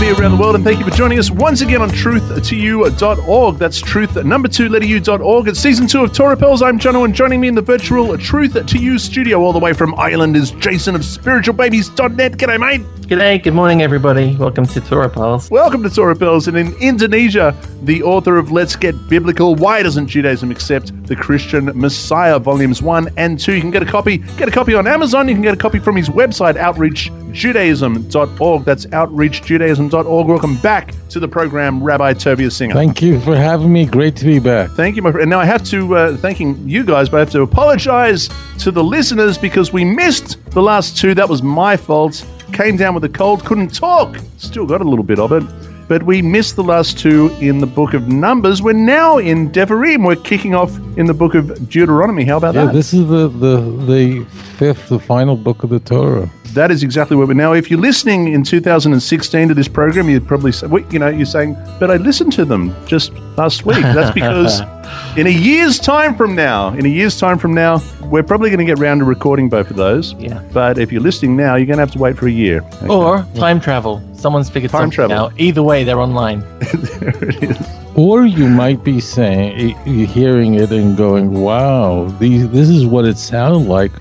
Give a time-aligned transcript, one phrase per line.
[0.00, 3.56] be around the world, and thank you for joining us once again on truth2u.org.
[3.56, 5.48] That's truth number two letter u.org.
[5.48, 6.60] It's season two of Torah Pearls.
[6.60, 9.72] I'm Jono, and joining me in the virtual Truth to You studio all the way
[9.72, 12.32] from Ireland is Jason of spiritualbabies.net.
[12.32, 12.82] G'day, mate.
[13.06, 14.36] G'day, good morning, everybody.
[14.36, 15.50] Welcome to Torah Pearls.
[15.50, 16.48] Welcome to Torah Pearls.
[16.48, 21.66] And in Indonesia, the author of Let's Get Biblical Why Doesn't Judaism Accept the Christian
[21.78, 23.54] Messiah, volumes one and two.
[23.54, 24.18] You can get a copy.
[24.36, 25.28] Get a copy on Amazon.
[25.28, 28.64] You can get a copy from his website, outreachjudaism.org.
[28.64, 29.85] That's outreachjudaism.org.
[29.92, 32.74] Welcome back to the program, Rabbi Tovia Singer.
[32.74, 33.86] Thank you for having me.
[33.86, 34.70] Great to be back.
[34.70, 35.22] Thank you, my friend.
[35.22, 38.28] And now I have to, uh, thanking you guys, but I have to apologize
[38.58, 41.14] to the listeners because we missed the last two.
[41.14, 42.26] That was my fault.
[42.52, 44.16] Came down with a cold, couldn't talk.
[44.38, 45.42] Still got a little bit of it.
[45.88, 48.60] But we missed the last two in the book of Numbers.
[48.60, 50.04] We're now in Devarim.
[50.04, 52.24] We're kicking off in the book of Deuteronomy.
[52.24, 52.74] How about Yeah, that?
[52.74, 54.24] this is the, the, the
[54.58, 56.28] fifth, the final book of the Torah.
[56.54, 57.52] that is exactly where we're now.
[57.52, 61.54] If you're listening in 2016 to this program, you'd probably say, you know, you're saying,
[61.78, 63.82] but I listened to them just last week.
[63.82, 64.60] That's because
[65.16, 68.58] in a year's time from now, in a year's time from now, we're probably going
[68.58, 70.12] to get round to recording both of those.
[70.14, 70.40] Yeah.
[70.52, 72.60] But if you're listening now, you're going to have to wait for a year.
[72.76, 72.88] Okay.
[72.88, 74.02] Or time travel.
[74.14, 75.16] Someone's figured Time something travel.
[75.16, 75.32] out.
[75.38, 76.40] Either way, they're online.
[77.00, 77.58] there it is.
[77.94, 82.84] Or you might be saying, y- you hearing it and going, wow, these, this is
[82.86, 83.92] what it sounded like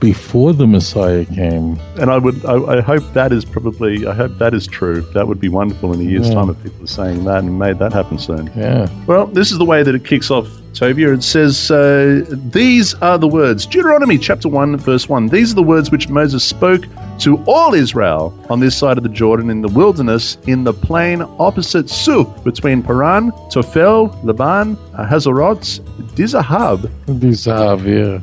[0.00, 1.78] before the Messiah came.
[1.98, 5.00] And I would, I, I hope that is probably, I hope that is true.
[5.14, 6.34] That would be wonderful in a year's Yeah.
[6.34, 8.50] time if people are saying that and made that happen soon.
[8.56, 8.88] Yeah.
[9.06, 11.12] Well, this is the way that it kicks off, Tovia.
[11.14, 13.66] It says, uh, These are the words.
[13.66, 15.28] Deuteronomy chapter 1, verse 1.
[15.28, 16.84] These are the words which Moses spoke
[17.20, 21.22] to all Israel on this side of the Jordan in the wilderness, in the plain
[21.40, 25.80] opposite Suf, between Paran, Tophel, Laban, Hazarot,
[26.14, 26.88] Dizahab.
[27.06, 28.20] Bizav, yeah.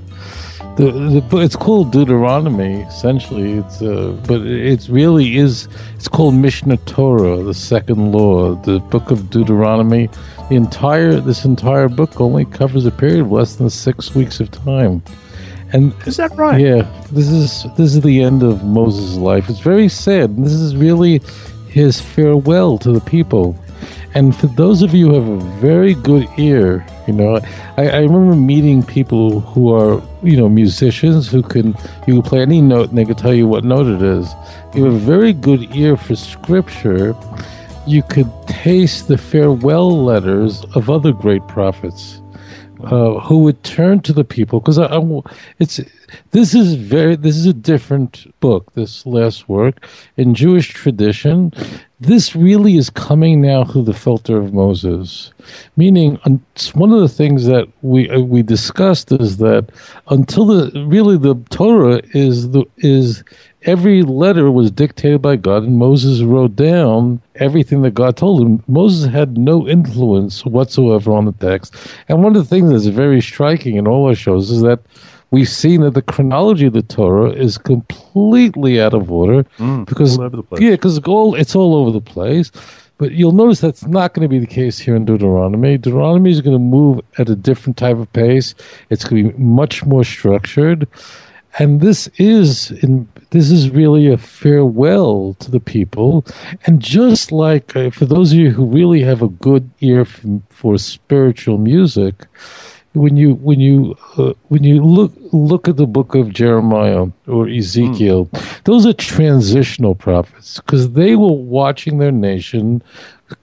[0.78, 2.82] The, the it's called Deuteronomy.
[2.82, 5.70] Essentially, it's uh, but it really is.
[5.96, 10.10] It's called Mishnah Torah, the second law, the book of Deuteronomy.
[10.50, 14.52] The entire this entire book only covers a period of less than six weeks of
[14.52, 15.02] time,
[15.72, 16.60] and Is that right?
[16.60, 16.82] yeah,
[17.12, 19.50] this is this is the end of Moses' life.
[19.50, 20.36] It's very sad.
[20.44, 21.22] This is really
[21.70, 23.58] his farewell to the people.
[24.16, 27.42] And for those of you who have a very good ear, you know,
[27.78, 31.76] I, I remember meeting people who are, you know, musicians who can
[32.08, 34.34] you can play any note and they can tell you what note it is.
[34.74, 37.14] You have a very good ear for scripture.
[37.86, 42.22] You could taste the farewell letters of other great prophets
[42.84, 45.22] uh, who would turn to the people because I, I-
[45.60, 45.80] it's
[46.32, 49.86] this is very this is a different book this last work.
[50.18, 51.52] In Jewish tradition
[52.02, 55.32] this really is coming now through the filter of Moses.
[55.78, 56.20] Meaning
[56.74, 59.70] one of the things that we uh, we discussed is that
[60.10, 63.24] until the really the Torah is the is
[63.66, 68.64] every letter was dictated by God, and Moses wrote down everything that God told him.
[68.68, 71.76] Moses had no influence whatsoever on the text.
[72.08, 74.80] And one of the things that's very striking in all our shows is that
[75.32, 80.18] we've seen that the chronology of the Torah is completely out of order mm, because
[80.18, 80.62] all over the place.
[80.62, 82.52] yeah, because all it's all over the place.
[82.98, 85.78] But you'll notice that's not going to be the case here in Deuteronomy.
[85.78, 88.56] Deuteronomy is going to move at a different type of pace.
[88.90, 90.88] It's going to be much more structured,
[91.60, 96.26] and this is in this is really a farewell to the people.
[96.66, 100.26] And just like uh, for those of you who really have a good ear f-
[100.50, 102.28] for spiritual music,
[102.94, 107.50] when you when you uh, when you look look at the book of Jeremiah or
[107.50, 108.30] Ezekiel,
[108.64, 112.82] those are transitional prophets because they were watching their nation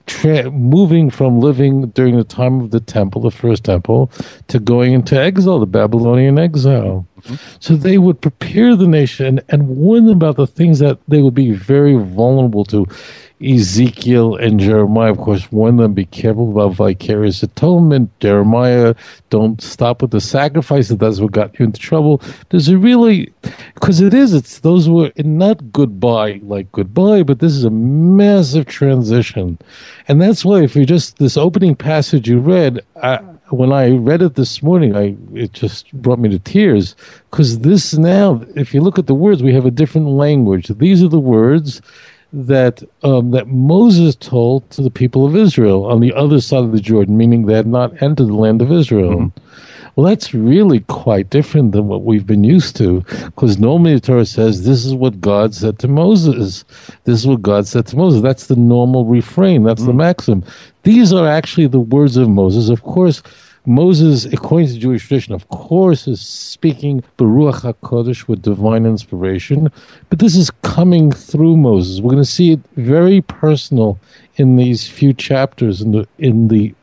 [0.05, 4.11] tra- moving from living during the time of the temple, the first temple,
[4.47, 7.05] to going into exile, the Babylonian exile.
[7.21, 7.35] Mm-hmm.
[7.59, 11.35] So they would prepare the nation and warn them about the things that they would
[11.35, 12.87] be very vulnerable to.
[13.43, 18.09] Ezekiel and Jeremiah, of course, warn them be careful about vicarious atonement.
[18.19, 18.95] Jeremiah,
[19.29, 20.97] don't stop with the sacrifices.
[20.97, 22.21] That's what got you into trouble.
[22.49, 23.33] There's a really,
[23.73, 28.65] because it is, it's those were not goodbye like goodbye, but this is a massive
[28.65, 29.57] transition.
[30.07, 33.17] And that's why, if you just, this opening passage you read, I,
[33.49, 36.95] when I read it this morning, I it just brought me to tears
[37.29, 40.69] because this now, if you look at the words, we have a different language.
[40.69, 41.81] These are the words
[42.33, 46.71] that um, that Moses told to the people of Israel on the other side of
[46.71, 49.31] the Jordan, meaning they had not entered the land of Israel.
[49.95, 54.25] Well, that's really quite different than what we've been used to, because normally the Torah
[54.25, 56.65] says this is what God said to Moses.
[57.03, 58.23] This is what God said to Moses.
[58.23, 59.61] That's the normal refrain.
[59.63, 60.43] That's the maxim.
[60.81, 62.69] These are actually the words of Moses.
[62.69, 63.21] Of course,
[63.65, 69.71] Moses, according to Jewish tradition, of course, is speaking b'Ruach HaKodesh with divine inspiration,
[70.09, 72.01] but this is coming through Moses.
[72.01, 73.97] We're going to see it very personal
[74.35, 76.73] in these few chapters in the in the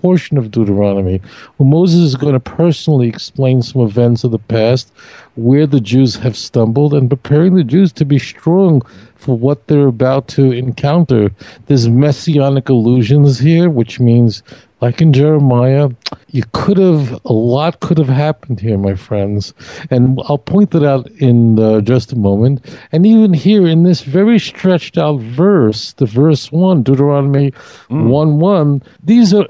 [0.00, 1.20] portion of Deuteronomy,
[1.56, 4.92] where Moses is going to personally explain some events of the past,
[5.36, 8.82] where the Jews have stumbled, and preparing the Jews to be strong
[9.20, 11.30] for what they're about to encounter.
[11.66, 14.42] There's messianic allusions here, which means,
[14.80, 15.90] like in Jeremiah,
[16.28, 19.52] you could have, a lot could have happened here, my friends.
[19.90, 22.64] And I'll point that out in uh, just a moment.
[22.92, 27.50] And even here in this very stretched out verse, the verse 1, Deuteronomy
[27.90, 28.08] mm.
[28.08, 29.46] 1 1, these are,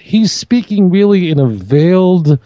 [0.00, 2.38] he's speaking really in a veiled,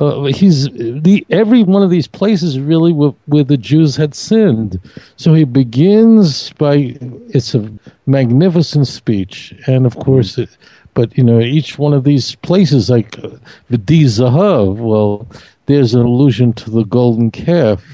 [0.00, 4.80] uh, he's the every one of these places really where, where, the Jews had sinned.
[5.16, 6.96] So he begins by
[7.28, 7.70] it's a
[8.06, 10.56] magnificent speech, and of course, it,
[10.94, 13.28] but you know each one of these places like uh,
[13.68, 15.28] the Zahav, well,
[15.66, 17.84] there's an allusion to the golden calf.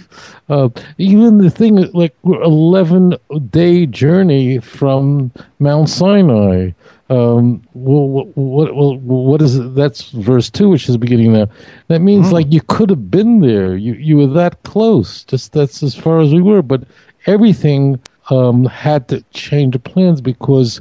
[0.49, 0.69] Uh,
[0.99, 3.17] even the thing like eleven
[3.51, 6.71] day journey from Mount Sinai.
[7.09, 9.75] Um, well, what, what, what is it?
[9.75, 11.49] That's verse two, which is the beginning now.
[11.89, 12.33] That means mm.
[12.33, 13.77] like you could have been there.
[13.77, 15.23] You you were that close.
[15.25, 16.63] Just that's as far as we were.
[16.63, 16.83] But
[17.27, 18.01] everything
[18.31, 20.81] um, had to change the plans because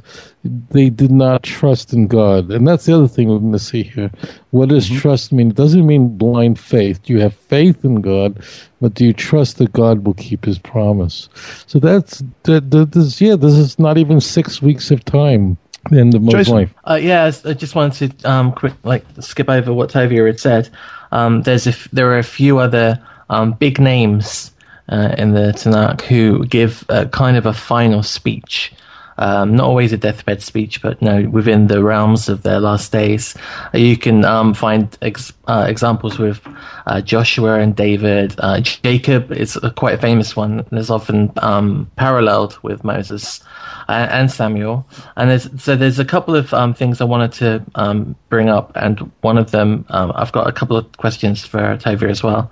[0.70, 2.50] they did not trust in God.
[2.50, 4.10] And that's the other thing we're going to see here.
[4.50, 4.98] What does mm-hmm.
[4.98, 5.50] trust mean?
[5.50, 7.02] It doesn't mean blind faith.
[7.02, 8.42] Do you have faith in God,
[8.80, 11.28] but do you trust that God will keep his promise?
[11.66, 15.56] So that's, that, that this, yeah, this is not even six weeks of time
[15.90, 16.72] in the most life.
[16.88, 20.68] Uh, yeah, I just wanted to um, quick, like skip over what Tovia had said.
[21.12, 23.00] Um, there's a f- there are a few other
[23.30, 24.52] um, big names
[24.88, 28.72] uh, in the Tanakh who give a, kind of a final speech.
[29.18, 33.34] Um, not always a deathbed speech, but no, within the realms of their last days.
[33.72, 36.40] You can um, find ex- uh, examples with
[36.86, 38.34] uh, Joshua and David.
[38.38, 40.66] Uh, Jacob is a quite famous one.
[40.70, 43.42] There's often um, paralleled with Moses
[43.88, 44.86] uh, and Samuel.
[45.16, 48.72] And there's, so there's a couple of um, things I wanted to um, bring up,
[48.74, 52.50] and one of them um, I've got a couple of questions for Tovia as well.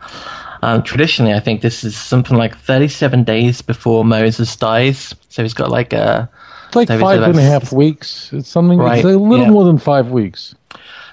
[0.62, 5.14] Um, traditionally, I think this is something like 37 days before Moses dies.
[5.28, 6.30] So he's got like a.
[6.76, 8.32] It's like five and a half weeks.
[8.32, 8.78] It's something.
[8.78, 9.50] Right, it's a little yeah.
[9.50, 10.54] more than five weeks.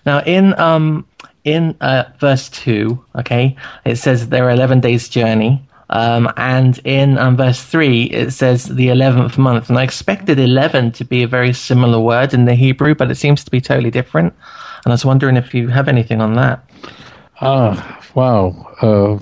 [0.05, 1.05] Now, in um,
[1.43, 3.55] in uh, verse two, okay,
[3.85, 5.61] it says there are 11 days journey.
[5.91, 9.67] Um, and in um, verse 3, it says the 11th month.
[9.67, 13.15] And I expected 11 to be a very similar word in the Hebrew, but it
[13.15, 14.33] seems to be totally different.
[14.85, 16.63] And I was wondering if you have anything on that.
[17.41, 18.51] Ah, wow.
[18.81, 19.19] Uh,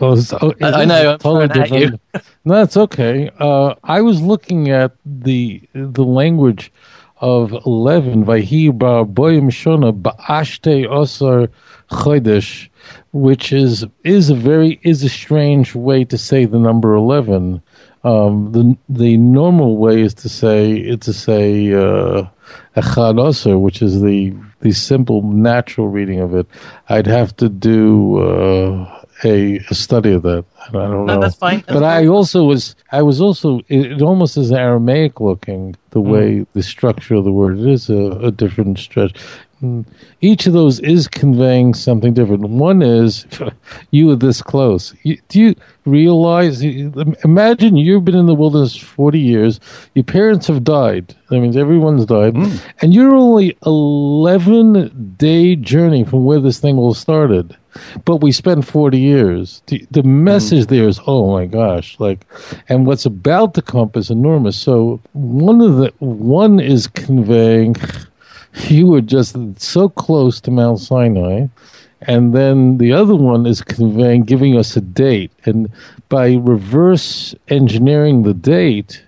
[0.00, 1.12] oh, I, I know.
[1.12, 2.00] I'm totally different.
[2.44, 3.30] no, that's okay.
[3.38, 6.72] Uh, I was looking at the the language
[7.18, 8.24] of eleven.
[8.24, 11.48] Vahi boyim shona ba'ashte osar
[11.90, 12.68] chodesh,
[13.12, 17.62] which is is a very is a strange way to say the number eleven.
[18.02, 22.26] Um, the the normal way is to say to say uh,
[22.76, 26.46] echad osar, which is the the simple natural reading of it.
[26.88, 30.44] I'd have to do uh, a, a, study of that.
[30.68, 31.20] I don't no, know.
[31.20, 31.58] That's fine.
[31.58, 32.04] That's but fine.
[32.04, 36.10] I also was I was also it, it almost is Aramaic looking the mm.
[36.10, 37.58] way the structure of the word.
[37.58, 39.18] It is a, a different stretch.
[39.64, 39.86] Mm,
[40.20, 42.42] each of those is conveying something different.
[42.42, 43.26] One is
[43.92, 44.94] you are this close.
[45.04, 45.54] You, do you
[45.86, 46.62] realize?
[46.62, 49.60] Imagine you've been in the wilderness forty years.
[49.94, 51.14] Your parents have died.
[51.30, 52.60] That means everyone's died, mm.
[52.82, 57.56] and you're only eleven day journey from where this thing all started.
[58.04, 59.62] But we spent forty years.
[59.68, 60.68] The, the message mm.
[60.68, 62.26] there is, oh my gosh, like,
[62.68, 64.58] and what's about to come is enormous.
[64.58, 67.76] So one of the one is conveying
[68.68, 71.46] you were just so close to Mount Sinai.
[72.06, 75.32] And then the other one is conveying, giving us a date.
[75.46, 75.70] And
[76.08, 79.02] by reverse engineering the date,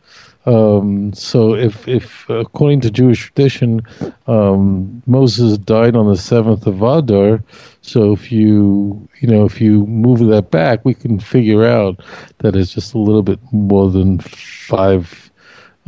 [0.47, 3.83] um, so if, if according to Jewish tradition,
[4.29, 7.43] um, Moses died on the seventh of Adar,
[7.83, 12.00] so if you you know if you move that back, we can figure out
[12.38, 15.33] that it's just a little bit more than five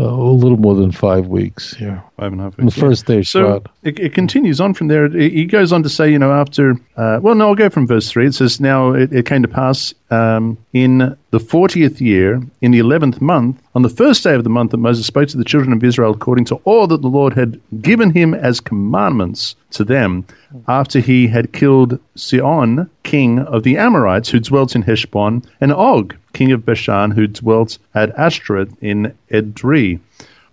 [0.00, 2.02] uh, a little more than five weeks here.
[2.18, 2.74] Five and a half weeks.
[2.74, 5.08] The first day so it, it, continues on from there.
[5.08, 8.10] he goes on to say, you know, after, uh, well, no, I'll go from verse
[8.10, 8.26] 3.
[8.26, 12.80] It says, Now it, it came to pass um, in the 40th year, in the
[12.80, 15.72] 11th month, on the first day of the month, that Moses spoke to the children
[15.72, 20.26] of Israel according to all that the Lord had given him as commandments to them,
[20.66, 26.16] after he had killed Sihon, king of the Amorites, who dwelt in Heshbon, and Og,
[26.32, 30.00] king of Bashan, who dwelt at Ashtoreth in Edrei.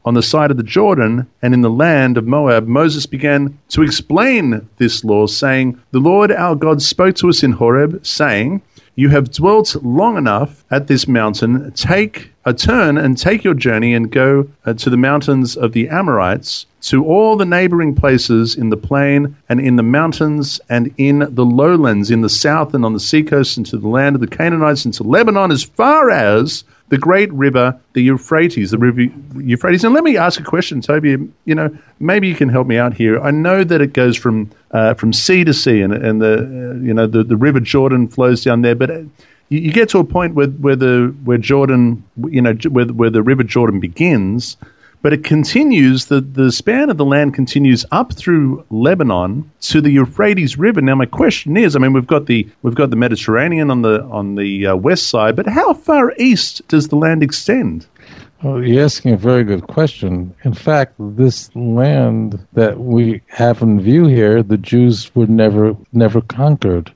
[0.05, 3.81] On the side of the Jordan and in the land of Moab, Moses began to
[3.81, 8.61] explain this law, saying, The Lord our God spoke to us in Horeb, saying,
[8.95, 11.71] You have dwelt long enough at this mountain.
[11.71, 15.89] Take a turn and take your journey and go uh, to the mountains of the
[15.89, 21.25] Amorites, to all the neighboring places in the plain and in the mountains and in
[21.33, 24.27] the lowlands, in the south and on the seacoast, and to the land of the
[24.27, 29.01] Canaanites, and to Lebanon, as far as the great river, the Euphrates, the river
[29.35, 29.83] Euphrates.
[29.83, 31.17] And let me ask a question, Toby.
[31.45, 33.19] You know, maybe you can help me out here.
[33.19, 36.83] I know that it goes from uh, from sea to sea, and, and the uh,
[36.83, 38.89] you know the, the river Jordan flows down there, but.
[39.49, 43.11] you, you get to a point where, where the where Jordan, you know, where, where
[43.11, 44.57] the River Jordan begins,
[45.01, 46.05] but it continues.
[46.05, 50.81] the The span of the land continues up through Lebanon to the Euphrates River.
[50.81, 54.03] Now, my question is: I mean, we've got the we've got the Mediterranean on the
[54.03, 57.87] on the uh, west side, but how far east does the land extend?
[58.43, 60.35] Well, you're asking a very good question.
[60.43, 66.21] In fact, this land that we have in view here, the Jews were never never
[66.21, 66.93] conquered.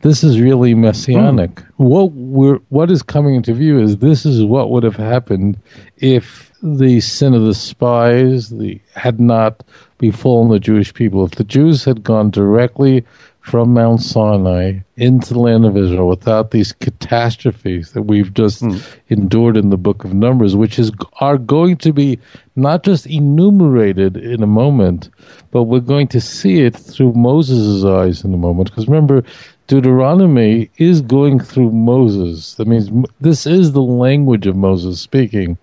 [0.00, 1.54] This is really messianic.
[1.54, 1.66] Mm.
[1.76, 5.58] What we're what is coming into view is this is what would have happened
[5.98, 9.62] if the sin of the spies the, had not
[9.98, 11.24] befallen the Jewish people.
[11.24, 13.04] If the Jews had gone directly
[13.40, 18.98] from Mount Sinai into the land of Israel without these catastrophes that we've just mm.
[19.08, 22.18] endured in the book of Numbers, which is are going to be
[22.56, 25.08] not just enumerated in a moment,
[25.50, 28.70] but we're going to see it through Moses' eyes in a moment.
[28.70, 29.22] Because remember,
[29.68, 32.54] Deuteronomy is going through Moses.
[32.54, 35.58] That means this is the language of Moses speaking.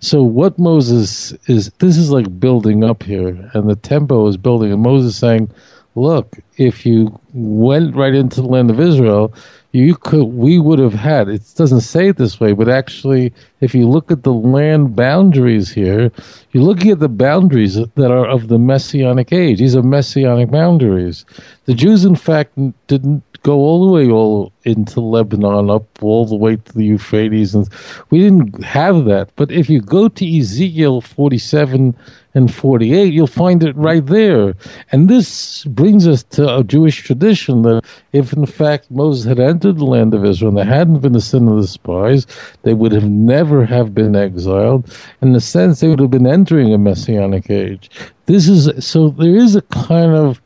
[0.00, 4.72] So what Moses is, this is like building up here, and the tempo is building.
[4.72, 5.50] And Moses saying,
[5.94, 9.32] "Look, if you went right into the land of Israel,
[9.76, 13.74] you could we would have had it doesn't say it this way but actually if
[13.74, 16.10] you look at the land boundaries here
[16.52, 21.24] you're looking at the boundaries that are of the messianic age these are messianic boundaries
[21.64, 22.52] the jews in fact
[22.86, 27.54] didn't go all the way all into Lebanon, up all the way to the Euphrates,
[27.54, 27.68] and
[28.10, 29.30] we didn't have that.
[29.36, 31.94] But if you go to Ezekiel 47
[32.34, 34.54] and 48, you'll find it right there.
[34.90, 39.78] And this brings us to a Jewish tradition that if in fact Moses had entered
[39.78, 42.26] the land of Israel and there hadn't been the sin of the spies,
[42.64, 44.92] they would have never have been exiled.
[45.22, 47.90] In a sense, they would have been entering a messianic age.
[48.26, 50.40] This is so there is a kind of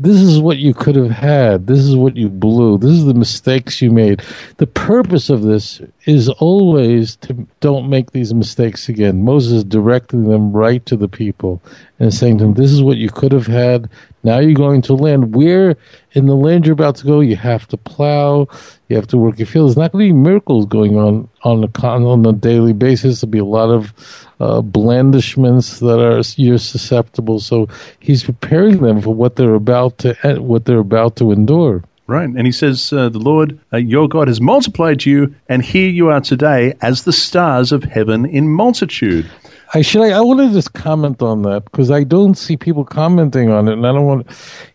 [0.00, 1.68] this is what you could have had.
[1.68, 2.78] This is what you blew.
[2.78, 4.22] This is the mistakes you made.
[4.56, 9.22] The purpose of this is always to don't make these mistakes again.
[9.22, 11.62] Moses directing them right to the people
[11.98, 13.88] and saying to them, This is what you could have had.
[14.22, 15.34] Now you're going to land.
[15.34, 15.76] Where
[16.12, 18.48] in the land you're about to go, you have to plow,
[18.88, 19.68] you have to work your field.
[19.68, 23.20] There's not going to be miracles going on on a, on a daily basis.
[23.20, 23.92] There'll be a lot of
[24.40, 27.38] uh, blandishments that are you're susceptible.
[27.40, 27.68] So
[28.00, 31.84] he's preparing them for what they're about to what they're about to endure.
[32.06, 32.28] Right.
[32.28, 36.10] And he says, uh, The Lord uh, your God has multiplied you, and here you
[36.10, 39.30] are today as the stars of heaven in multitude.
[39.74, 40.02] I should.
[40.02, 43.66] I, I want to just comment on that because I don't see people commenting on
[43.68, 44.26] it, and I don't want.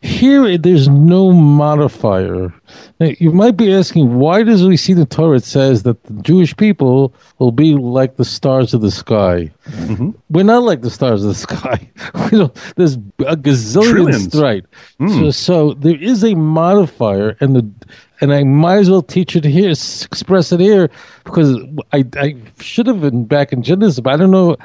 [0.01, 2.53] Here, there's no modifier.
[2.99, 5.37] Now, you might be asking, why does we see the Torah?
[5.37, 9.51] It says that the Jewish people will be like the stars of the sky.
[9.69, 10.11] Mm-hmm.
[10.29, 11.89] We're not like the stars of the sky.
[12.75, 14.65] there's a gazillion, right?
[14.99, 15.19] Mm.
[15.19, 17.69] So, so there is a modifier, and the
[18.21, 20.89] and I might as well teach it here, express it here,
[21.23, 21.57] because
[21.93, 24.57] I, I should have been back in Genesis, but I don't know.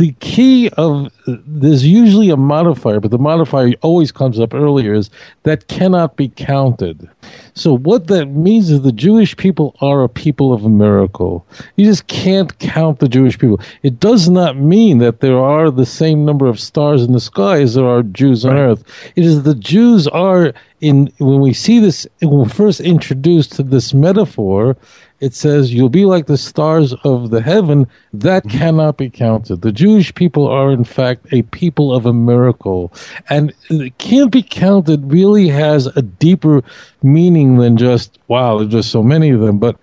[0.00, 5.10] The key of there's usually a modifier, but the modifier always comes up earlier is
[5.42, 7.06] that cannot be counted.
[7.52, 11.46] So what that means is the Jewish people are a people of a miracle.
[11.76, 13.60] You just can't count the Jewish people.
[13.82, 17.60] It does not mean that there are the same number of stars in the sky
[17.60, 18.82] as there are Jews on earth.
[19.16, 23.62] It is the Jews are in when we see this when we're first introduced to
[23.62, 24.78] this metaphor
[25.20, 28.58] it says you'll be like the stars of the heaven that mm-hmm.
[28.58, 32.92] cannot be counted the jewish people are in fact a people of a miracle
[33.28, 36.62] and it can't be counted really has a deeper
[37.02, 39.76] meaning than just wow there's just so many of them but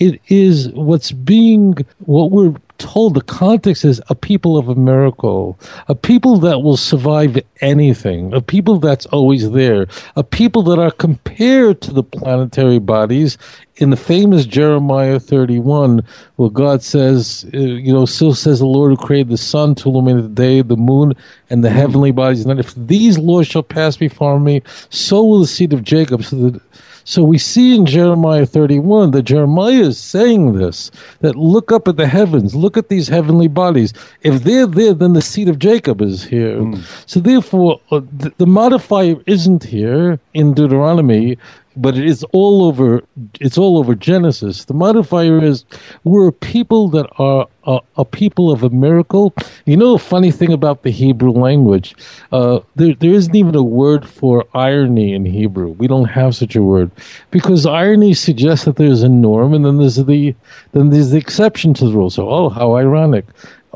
[0.00, 5.58] it is what's being what we're told the context is a people of a miracle,
[5.88, 10.90] a people that will survive anything, a people that's always there, a people that are
[10.90, 13.36] compared to the planetary bodies
[13.76, 16.02] in the famous Jeremiah 31,
[16.36, 19.88] where God says, uh, you know, still says the Lord who created the sun to
[19.90, 21.12] illuminate the day, the moon,
[21.50, 22.44] and the heavenly bodies.
[22.44, 26.24] And if these laws shall pass before me, so will the seed of Jacob.
[26.24, 26.62] So that
[27.10, 31.96] so we see in Jeremiah 31 that Jeremiah is saying this, that look up at
[31.96, 33.92] the heavens, look at these heavenly bodies.
[34.22, 36.60] If they're there, then the seed of Jacob is here.
[36.60, 36.82] Hmm.
[37.06, 41.36] So therefore, uh, the, the modifier isn't here in Deuteronomy,
[41.76, 43.02] but it is all over.
[43.40, 44.64] It's all over Genesis.
[44.64, 45.64] The modifier is
[46.04, 49.34] we're a people that are a, a people of a miracle.
[49.66, 51.94] You know, a funny thing about the Hebrew language,
[52.32, 55.68] uh, there there isn't even a word for irony in Hebrew.
[55.68, 56.90] We don't have such a word
[57.30, 60.34] because irony suggests that there's a norm, and then there's the
[60.72, 62.10] then there's the exception to the rule.
[62.10, 63.26] So, oh, how ironic!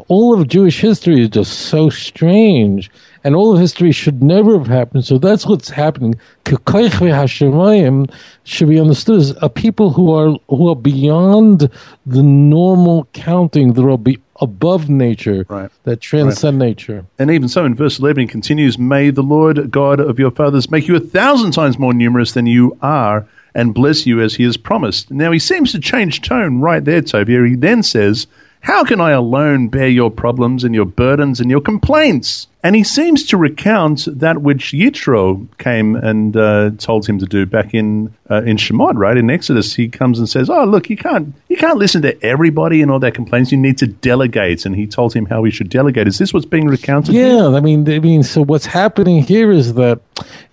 [0.09, 2.91] All of Jewish history is just so strange
[3.25, 5.05] and all of history should never have happened.
[5.05, 6.15] So that's what's happening.
[6.45, 8.13] Hashemayim
[8.45, 11.71] should be understood as a people who are who are beyond
[12.07, 13.73] the normal counting.
[13.73, 15.71] That are be above nature, Right.
[15.85, 17.05] that transcend nature.
[17.19, 20.71] And even so, in verse 11, it continues, May the Lord God of your fathers
[20.71, 23.25] make you a thousand times more numerous than you are
[23.55, 25.11] and bless you as he has promised.
[25.11, 27.49] Now, he seems to change tone right there, Tovia.
[27.49, 28.27] He then says,
[28.65, 32.49] How can I alone bear your problems and your burdens and your complaints?
[32.65, 37.45] And he seems to recount that which Yitro came and uh, told him to do
[37.45, 39.75] back in uh, in Shemot, right in Exodus.
[39.75, 42.99] He comes and says, "Oh, look, you can't you can't listen to everybody and all
[42.99, 43.53] their complaints.
[43.53, 46.09] You need to delegate." And he told him how he should delegate.
[46.09, 47.15] Is this what's being recounted?
[47.15, 50.01] Yeah, I mean, I mean, so what's happening here is that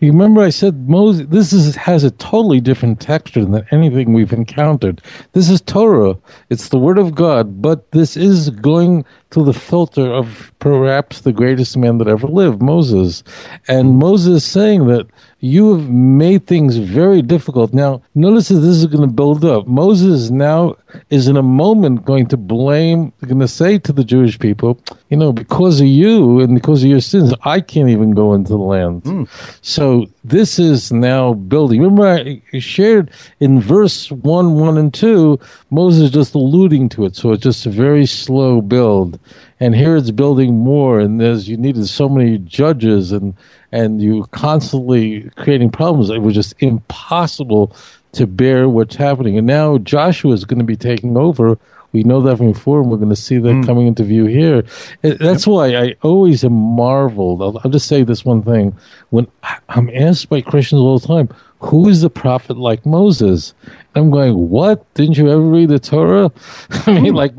[0.02, 1.28] you remember I said Moses.
[1.30, 5.02] This is has a totally different texture than anything we've encountered.
[5.32, 6.18] This is Torah.
[6.50, 11.32] It's the Word of God, but this is going through the filter of perhaps the
[11.32, 13.24] greatest man that ever lived, Moses.
[13.68, 15.08] And Moses saying that
[15.42, 17.74] you have made things very difficult.
[17.74, 19.68] Now, notice that this is going to build up.
[19.68, 20.76] Moses now
[21.10, 24.80] is in a moment going to blame, going to say to the Jewish people,
[25.10, 28.50] you know, because of you and because of your sins, I can't even go into
[28.50, 29.02] the land.
[29.02, 29.24] Hmm.
[29.62, 31.82] So this is now building.
[31.82, 32.08] Remember,
[32.54, 35.40] I shared in verse 1, 1, and 2,
[35.72, 37.16] Moses just alluding to it.
[37.16, 39.20] So it's just a very slow build.
[39.60, 43.36] And here it's building more, and there's you needed so many judges, and
[43.72, 46.10] and you constantly creating problems.
[46.10, 47.76] It was just impossible
[48.14, 49.38] to bear what's happening.
[49.38, 51.58] And now Joshua is going to be taking over.
[51.94, 53.64] We know that from before, and we're going to see that hmm.
[53.64, 54.64] coming into view here.
[55.02, 57.42] That's why I always am marveled.
[57.42, 58.76] I'll, I'll just say this one thing:
[59.10, 59.28] when
[59.68, 61.30] I'm asked by Christians all the time,
[61.62, 63.54] "Who is the prophet like Moses?"
[63.96, 64.92] I'm going, "What?
[64.94, 66.32] Didn't you ever read the Torah?"
[66.86, 67.16] I mean, hmm.
[67.16, 67.34] like,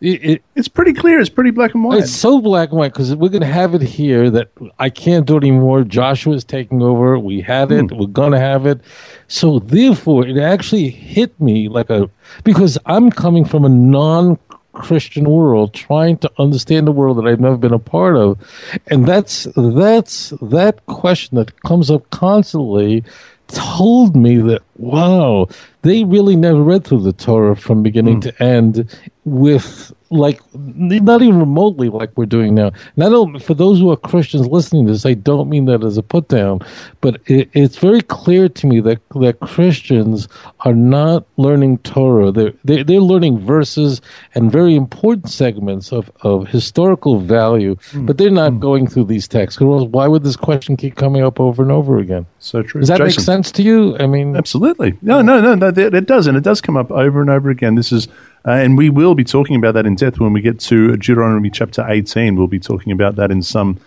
[0.00, 1.20] it, it, It's pretty clear.
[1.20, 2.00] It's pretty black and white.
[2.00, 5.26] it's so black and white because we're going to have it here that I can't
[5.26, 5.84] do it anymore.
[5.84, 7.18] Joshua's taking over.
[7.18, 7.90] We had it.
[7.90, 7.98] Hmm.
[7.98, 8.80] We're going to have it.
[9.28, 12.10] So therefore, it actually hit me like a
[12.44, 14.38] because I'm coming from a non
[14.72, 18.38] Christian world, trying to understand the world that I've never been a part of,
[18.86, 23.04] and that's that's that question that comes up constantly
[23.52, 25.46] told me that wow
[25.82, 28.20] they really never read through the torah from beginning hmm.
[28.20, 33.78] to end with like not even remotely like we're doing now not only for those
[33.78, 36.60] who are christians listening to this i don't mean that as a put down
[37.00, 40.26] but it, it's very clear to me that that christians
[40.60, 44.00] are not learning torah they're, they're, they're learning verses
[44.34, 48.04] and very important segments of, of historical value hmm.
[48.04, 48.58] but they're not hmm.
[48.58, 52.26] going through these texts why would this question keep coming up over and over again
[52.40, 52.80] so true.
[52.80, 53.96] does that make sense to you?
[53.98, 54.96] I mean, Absolutely.
[55.02, 55.68] No, no, no, no.
[55.68, 57.74] It, it does, and it does come up over and over again.
[57.74, 58.08] This is,
[58.46, 61.50] uh, and we will be talking about that in depth when we get to Deuteronomy
[61.50, 62.36] chapter eighteen.
[62.36, 63.78] We'll be talking about that in some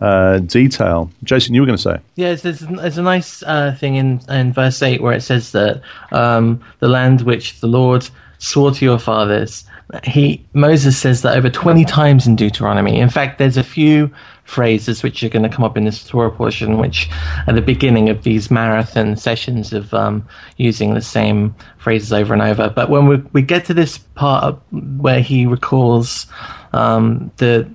[0.00, 1.10] uh, detail.
[1.24, 4.20] Jason, you were going to say, Yeah, it's, there's, there's a nice uh, thing in,
[4.28, 5.80] in verse 8 where it says that
[6.12, 9.64] um, the land which the Lord swore to your fathers,
[10.04, 12.98] he Moses says that over 20 times in Deuteronomy.
[12.98, 14.10] In fact, there's a few
[14.46, 17.10] phrases which are going to come up in this Torah portion, which
[17.46, 22.42] at the beginning of these marathon sessions of um, using the same phrases over and
[22.42, 22.70] over.
[22.70, 26.26] But when we, we get to this part where he recalls
[26.72, 27.68] um, the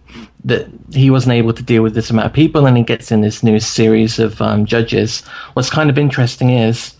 [0.43, 3.21] that he wasn't able to deal with this amount of people, and he gets in
[3.21, 5.21] this new series of um, judges.
[5.53, 6.95] What's kind of interesting is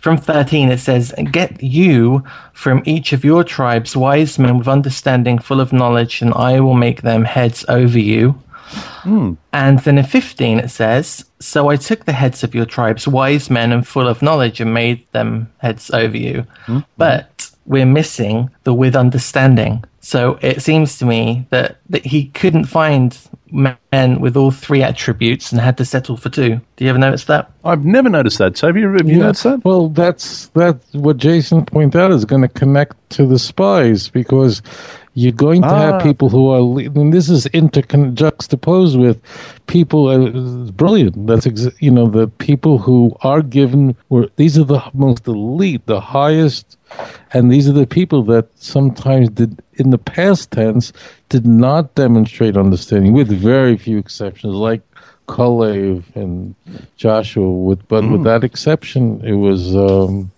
[0.00, 5.38] from 13 it says, Get you from each of your tribes wise men with understanding,
[5.38, 8.40] full of knowledge, and I will make them heads over you.
[8.70, 9.34] Hmm.
[9.52, 13.50] And then in 15 it says, So I took the heads of your tribes, wise
[13.50, 16.46] men and full of knowledge, and made them heads over you.
[16.66, 16.80] Hmm.
[16.96, 19.84] But we're missing the with understanding.
[20.00, 23.16] So it seems to me that, that he couldn't find
[23.52, 26.60] men with all three attributes and had to settle for two.
[26.76, 27.50] Do you ever notice that?
[27.64, 28.56] I've never noticed that.
[28.56, 29.64] Toby, have you noticed that?
[29.64, 34.62] Well, that's that's what Jason pointed out is going to connect to the spies because
[35.14, 35.80] You're going to Ah.
[35.92, 36.62] have people who are,
[37.00, 39.18] and this is interjuxtaposed with
[39.66, 40.06] people.
[40.08, 41.26] Uh, brilliant.
[41.26, 45.84] That's ex- you know the people who are given were these are the most elite,
[45.86, 46.76] the highest,
[47.32, 50.92] and these are the people that sometimes did in the past tense
[51.28, 54.82] did not demonstrate understanding, with very few exceptions, like
[55.26, 56.54] Kalev and
[56.96, 57.50] Joshua.
[57.50, 59.74] With but with that exception, it was.
[59.74, 60.30] Um,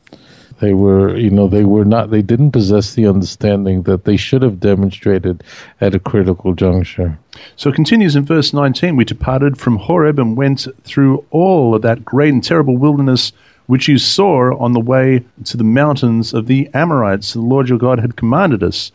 [0.63, 4.43] they were, you know, they were not, they didn't possess the understanding that they should
[4.43, 5.43] have demonstrated
[5.81, 7.19] at a critical juncture.
[7.57, 11.83] So it continues in verse 19 We departed from Horeb and went through all of
[11.83, 13.33] that great and terrible wilderness
[13.67, 17.33] which you saw on the way to the mountains of the Amorites.
[17.33, 18.93] The Lord your God had commanded us.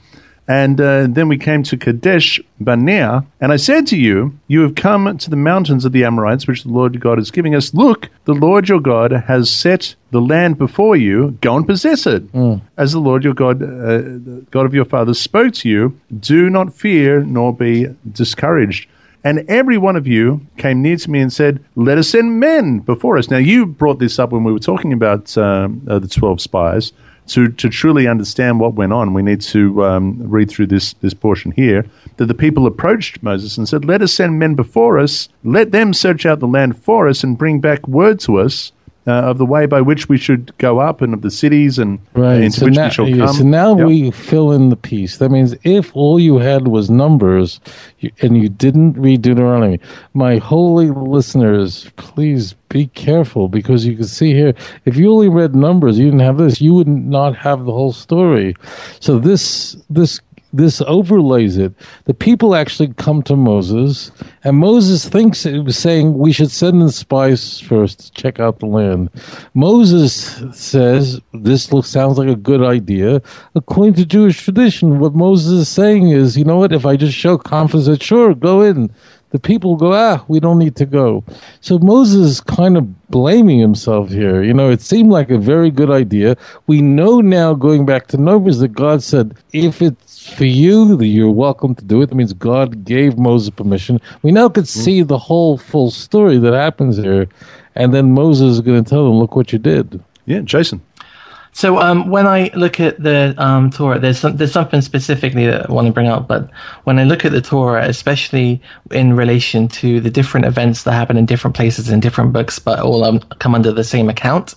[0.49, 4.75] And uh, then we came to Kadesh Barnea, and I said to you, You have
[4.75, 7.73] come to the mountains of the Amorites, which the Lord your God is giving us.
[7.73, 11.31] Look, the Lord your God has set the land before you.
[11.41, 12.23] Go and possess it,
[12.77, 15.99] as the Lord your God, uh, the God of your fathers, spoke to you.
[16.17, 18.87] Do not fear nor be discouraged.
[19.25, 22.79] And every one of you came near to me and said, Let us send men
[22.79, 23.29] before us.
[23.29, 26.93] Now, you brought this up when we were talking about um, uh, the 12 spies.
[27.27, 31.13] To, to truly understand what went on, we need to um, read through this, this
[31.13, 31.85] portion here.
[32.15, 35.93] That the people approached Moses and said, Let us send men before us, let them
[35.93, 38.71] search out the land for us, and bring back word to us
[39.07, 41.99] uh, of the way by which we should go up, and of the cities and
[42.15, 43.35] uh, into so which now, we shall yeah, come.
[43.35, 43.87] so now Yep.
[43.87, 45.17] we fill in the piece.
[45.17, 47.59] That means if all you had was numbers
[47.99, 49.79] you, and you didn't read Deuteronomy,
[50.13, 54.53] my holy listeners, please be careful because you can see here,
[54.85, 57.93] if you only read numbers, you didn't have this, you would not have the whole
[57.93, 58.55] story.
[58.99, 60.19] So this, this,
[60.53, 61.73] this overlays it.
[62.05, 64.11] The people actually come to Moses,
[64.43, 68.59] and Moses thinks it was saying we should send in spies first to check out
[68.59, 69.09] the land.
[69.53, 73.21] Moses says this looks sounds like a good idea.
[73.55, 76.73] According to Jewish tradition, what Moses is saying is, you know what?
[76.73, 78.91] If I just show confidence, that sure, go in.
[79.31, 81.21] The people go, ah, we don't need to go.
[81.59, 84.41] So Moses is kind of blaming himself here.
[84.41, 86.37] You know, it seemed like a very good idea.
[86.67, 91.05] We know now, going back to Numbers, that God said, if it's for you, that
[91.05, 92.09] you're welcome to do it.
[92.09, 93.99] That means God gave Moses permission.
[94.21, 94.81] We now could mm-hmm.
[94.81, 97.27] see the whole full story that happens here.
[97.75, 100.03] And then Moses is going to tell them, look what you did.
[100.25, 100.81] Yeah, Jason.
[101.57, 105.67] So um, when I look at the um, Torah, there's some, there's something specifically that
[105.67, 106.27] I want to bring up.
[106.27, 106.51] But
[106.83, 111.17] when I look at the Torah, especially in relation to the different events that happen
[111.17, 114.53] in different places in different books, but all um, come under the same account,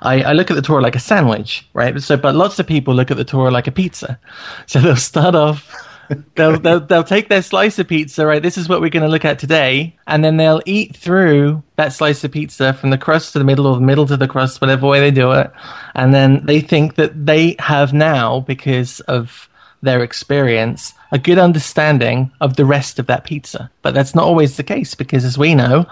[0.00, 2.00] I, I look at the Torah like a sandwich, right?
[2.00, 4.18] So, but lots of people look at the Torah like a pizza.
[4.64, 5.70] So they'll start off.
[6.34, 8.42] They'll, they'll they'll take their slice of pizza, right?
[8.42, 11.92] This is what we're going to look at today, and then they'll eat through that
[11.92, 14.60] slice of pizza from the crust to the middle, or the middle to the crust,
[14.60, 15.50] whatever way they do it,
[15.94, 19.48] and then they think that they have now, because of
[19.80, 23.70] their experience, a good understanding of the rest of that pizza.
[23.82, 25.86] But that's not always the case because, as we know,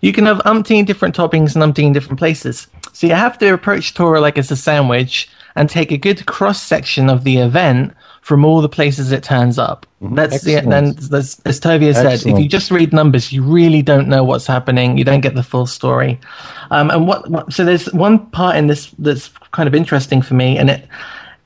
[0.00, 2.68] you can have umpteen different toppings and umpteen different places.
[2.92, 6.62] So you have to approach Torah like it's a sandwich and take a good cross
[6.62, 9.84] section of the event from all the places it turns up.
[10.00, 11.12] That's the, then, Excellent.
[11.12, 14.96] as, as Tovia said, if you just read numbers, you really don't know what's happening.
[14.96, 16.18] You don't get the full story.
[16.70, 20.34] Um, and what, what so there's one part in this that's kind of interesting for
[20.34, 20.88] me, and it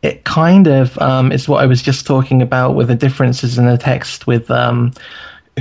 [0.03, 3.67] it kind of um, is what I was just talking about with the differences in
[3.67, 4.93] the text with um,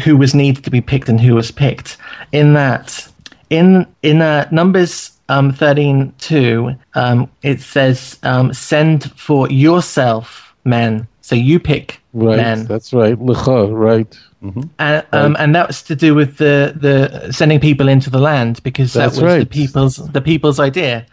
[0.03, 1.95] who was needed to be picked and who was picked.
[2.33, 3.07] In that,
[3.49, 11.07] in in uh, Numbers um, thirteen two, um, it says, um, "Send for yourself men."
[11.21, 12.37] So you pick Right.
[12.37, 13.17] men That's right.
[13.19, 14.17] Lecha, right.
[14.79, 18.61] and um, and that was to do with the the sending people into the land
[18.63, 21.05] because That's that was the people's the people's idea.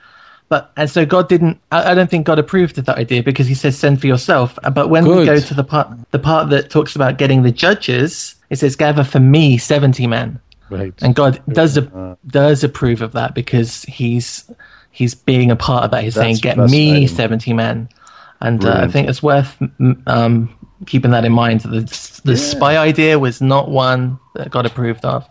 [0.49, 1.59] But and so God didn't.
[1.73, 4.59] I, I don't think God approved of that idea because He says send for yourself.
[4.62, 7.51] Uh, But when we go to the part the part that talks about getting the
[7.51, 10.38] judges, it says gather for me seventy men,
[10.69, 10.93] Right.
[11.01, 14.45] and God does a, does approve of that because He's
[14.91, 16.05] He's being a part of that.
[16.05, 17.09] He's saying get me fascinating.
[17.09, 17.88] seventy men,
[18.43, 19.57] and uh, I think it's worth
[20.07, 20.55] um,
[20.87, 21.61] keeping that in mind.
[21.61, 21.83] The
[22.25, 25.27] the spy idea was not one that got approved of.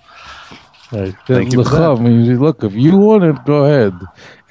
[0.91, 1.15] Right.
[1.25, 3.93] Thank you for Lecha, I mean, look, if you want it, go ahead.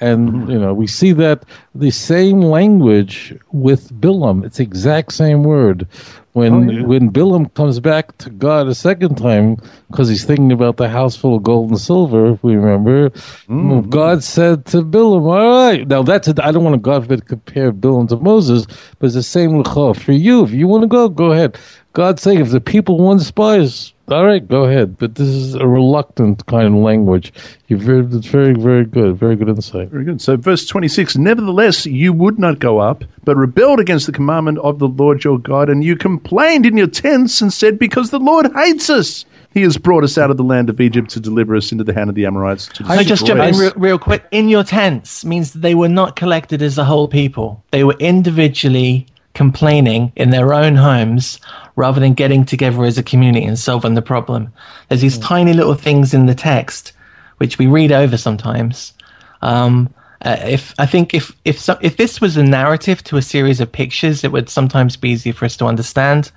[0.01, 4.43] And, you know, we see that the same language with Bilam.
[4.43, 5.87] It's the exact same word.
[6.33, 6.83] When Oh, yeah.
[6.83, 9.57] when Bilam comes back to God a second time,
[9.91, 13.89] because he's thinking about the house full of gold and silver, if we remember, Mm-hmm.
[13.89, 15.87] God said to Bilam, all right.
[15.87, 16.39] Now, that's it.
[16.39, 18.65] I don't want to, God forbid, compare Bilam to Moses,
[18.97, 19.95] but it's the same Lecha.
[19.99, 21.59] For you, if you want to go, go ahead.
[21.93, 24.97] God's saying, if the people want spies, All right, go ahead.
[24.97, 27.31] But this is a reluctant kind of language.
[27.67, 29.17] You're very, it's very, very good.
[29.17, 29.89] Very good insight.
[29.89, 30.21] Very good.
[30.21, 34.79] So, verse 26 Nevertheless, you would not go up, but rebelled against the commandment of
[34.79, 38.51] the Lord your God, and you complained in your tents and said, Because the Lord
[38.53, 39.25] hates us.
[39.53, 41.93] He has brought us out of the land of Egypt to deliver us into the
[41.93, 42.67] hand of the Amorites.
[42.69, 44.23] To I just jump in real, real quick.
[44.31, 47.61] In your tents means that they were not collected as a whole people.
[47.71, 51.39] They were individually complaining in their own homes
[51.75, 54.51] rather than getting together as a community and solving the problem.
[54.89, 56.93] There's these tiny little things in the text
[57.37, 58.93] which we read over sometimes.
[59.41, 59.91] Um,
[60.23, 63.59] uh, if I think if if so, if this was a narrative to a series
[63.59, 66.31] of pictures, it would sometimes be easier for us to understand.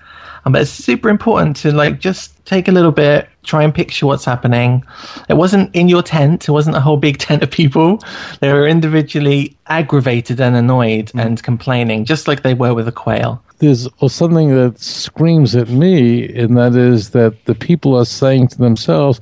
[0.45, 4.07] Um, but it's super important to like just take a little bit, try and picture
[4.07, 4.85] what's happening.
[5.29, 7.99] It wasn't in your tent; it wasn't a whole big tent of people.
[8.41, 11.25] They were individually aggravated and annoyed mm.
[11.25, 13.43] and complaining, just like they were with the quail.
[13.65, 18.59] There's something that screams at me, and that is that the people are saying to
[18.59, 19.21] themselves,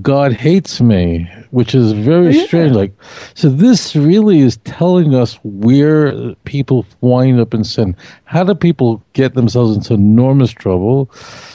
[0.00, 2.76] "God hates me," which is very strange.
[2.76, 2.92] Like,
[3.34, 7.96] so this really is telling us where people wind up in sin.
[8.24, 11.10] How do people get themselves into enormous trouble?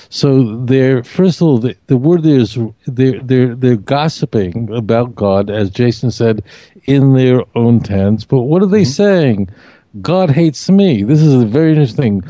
[0.09, 5.49] So they're first of all, the, the word is they're they're they're gossiping about God,
[5.49, 6.43] as Jason said,
[6.85, 8.25] in their own tents.
[8.25, 9.03] But what are they mm-hmm.
[9.03, 9.49] saying?
[10.01, 11.03] God hates me.
[11.03, 12.23] This is a very interesting.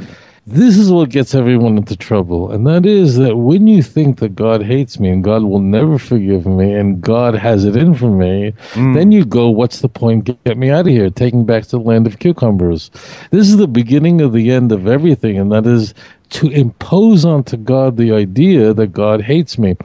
[0.47, 4.35] This is what gets everyone into trouble, and that is that when you think that
[4.35, 8.11] God hates me and God will never forgive me and God has it in for
[8.11, 8.93] me, hmm.
[8.93, 10.25] then you go, "What's the point?
[10.45, 11.09] Get, me out of here!
[11.09, 12.91] Taking back to the land of cucumbers."
[13.31, 15.95] This is the beginning of the end of everything, and that is
[16.31, 19.75] to impose onto God the idea that God hates me.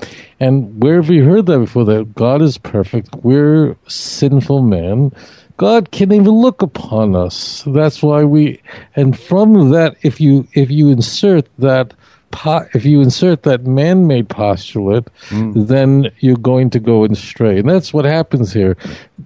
[0.41, 1.85] And where have you heard that before?
[1.87, 5.13] That God is perfect, we're sinful men.
[5.61, 7.65] God can't even look upon us.
[7.67, 8.63] That's why we,
[8.97, 11.93] and from that, if you if you insert that,
[12.31, 15.09] po- if you insert that man-made postulate,
[15.69, 18.75] then you're going to go astray, and that's what happens here.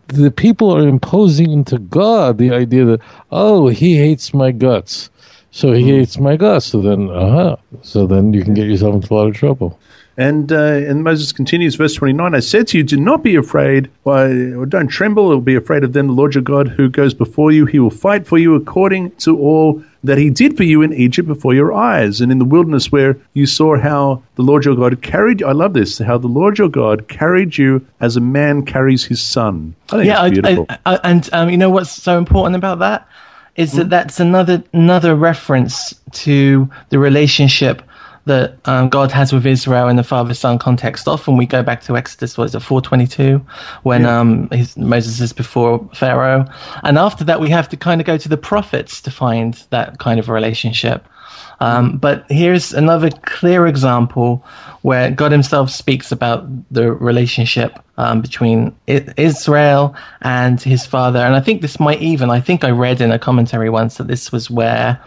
[0.08, 5.10] The people are imposing into God the idea that oh, he hates my guts.
[5.52, 6.66] So he hates my guts.
[6.66, 7.56] So then, uh huh.
[7.82, 9.78] So then you can get yourself into a lot of trouble.
[10.16, 12.34] And uh, and Moses continues, verse twenty nine.
[12.34, 15.82] I said to you, do not be afraid, why, or don't tremble, or be afraid
[15.82, 16.06] of them.
[16.06, 19.36] The Lord your God, who goes before you, he will fight for you according to
[19.38, 22.92] all that he did for you in Egypt before your eyes, and in the wilderness
[22.92, 25.42] where you saw how the Lord your God carried.
[25.42, 25.98] I love this.
[25.98, 29.74] How the Lord your God carried you as a man carries his son.
[29.90, 30.66] I think yeah, I- beautiful.
[30.68, 33.08] I, I, and um, you know what's so important about that
[33.56, 37.82] is that that's another another reference to the relationship
[38.26, 41.06] that um, God has with Israel in the father son context.
[41.06, 43.44] Often we go back to Exodus, what is it, four twenty two,
[43.82, 46.46] when um, his, Moses is before Pharaoh,
[46.82, 49.98] and after that we have to kind of go to the prophets to find that
[49.98, 51.06] kind of relationship.
[51.60, 54.44] Um, but here's another clear example
[54.82, 61.20] where God Himself speaks about the relationship um, between I- Israel and His Father.
[61.20, 64.08] And I think this might even, I think I read in a commentary once that
[64.08, 65.00] this was where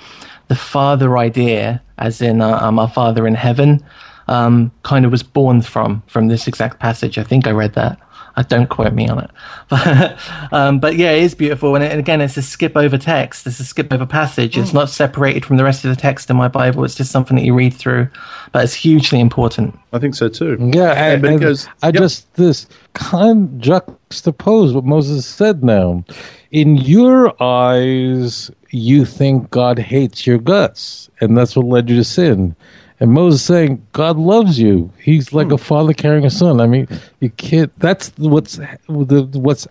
[0.47, 3.83] the Father idea, as in uh, um, our Father in heaven,
[4.27, 7.17] um, kind of was born from from this exact passage.
[7.17, 7.99] I think I read that.
[8.37, 9.31] I don't quote me on it,
[9.69, 10.19] but,
[10.53, 11.73] um, but yeah, it is beautiful.
[11.73, 13.47] And, it, and again, it's a skip over text.
[13.47, 14.59] It's a skip over passage.
[14.59, 16.83] It's not separated from the rest of the text in my Bible.
[16.83, 18.07] It's just something that you read through,
[18.51, 19.77] but it's hugely important.
[19.91, 20.55] I think so too.
[20.59, 21.95] Yeah, and, but it and goes- I yep.
[21.95, 26.05] just this kind juxtapose what Moses said now.
[26.51, 32.03] In your eyes, you think God hates your guts, and that's what led you to
[32.03, 32.55] sin.
[32.99, 34.91] And Moses saying, God loves you.
[34.99, 35.63] He's like a hmm.
[35.63, 36.59] father carrying a son.
[36.59, 36.87] I mean,
[37.19, 37.71] you can't.
[37.79, 39.67] That's what's what's.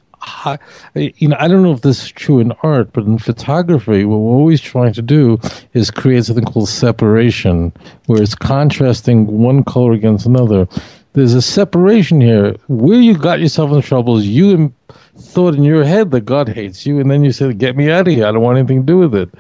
[0.95, 4.17] You know, I don't know if this is true in art, but in photography, what
[4.17, 5.39] we're always trying to do
[5.75, 7.73] is create something called separation,
[8.07, 10.67] where it's contrasting one color against another.
[11.17, 12.55] There's a separation here.
[12.69, 14.71] Where you got yourself in trouble is you
[15.17, 18.07] thought in your head that God hates you, and then you said, Get me out
[18.07, 18.27] of here.
[18.27, 19.31] I don't want anything to do with it.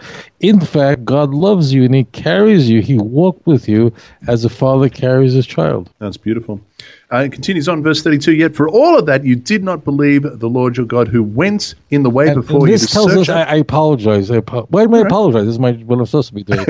[0.40, 2.80] In fact, God loves you and He carries you.
[2.80, 3.92] He walked with you
[4.26, 5.90] as a father carries his child.
[5.98, 6.62] That's beautiful.
[7.12, 8.34] Uh, it continues on, verse 32.
[8.34, 11.76] Yet for all of that, you did not believe the Lord your God who went
[11.90, 14.28] in the way And before you this tells us, I, I apologize.
[14.28, 15.44] I apo- Why am I apologize?
[15.44, 16.64] This is my, what I'm supposed to be doing.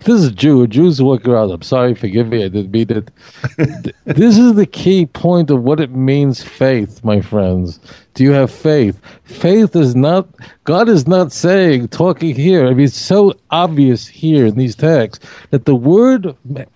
[0.00, 0.62] This is Jew.
[0.62, 1.52] A Jew's walking around.
[1.52, 1.94] I'm sorry.
[1.94, 2.44] Forgive me.
[2.44, 3.94] I didn't mean it.
[4.04, 7.78] This is the key point of what it means faith, my friends.
[8.16, 8.98] Do you have faith?
[9.24, 10.26] Faith is not,
[10.64, 12.66] God is not saying, talking here.
[12.66, 16.28] I mean, it's so obvious here in these texts that the word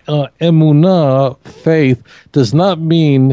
[0.07, 3.29] uh, emunah, faith, does not mean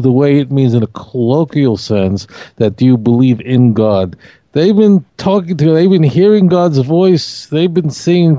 [0.00, 4.16] the way it means in a colloquial sense that you believe in God.
[4.52, 5.72] They've been talking to.
[5.72, 7.46] They've been hearing God's voice.
[7.46, 8.36] They've been seeing.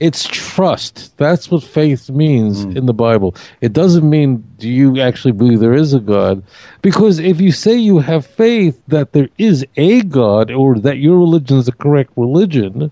[0.00, 1.14] It's trust.
[1.18, 2.76] That's what faith means Mm.
[2.76, 3.34] in the Bible.
[3.60, 6.42] It doesn't mean do you actually believe there is a God?
[6.80, 11.18] Because if you say you have faith that there is a God or that your
[11.18, 12.90] religion is the correct religion,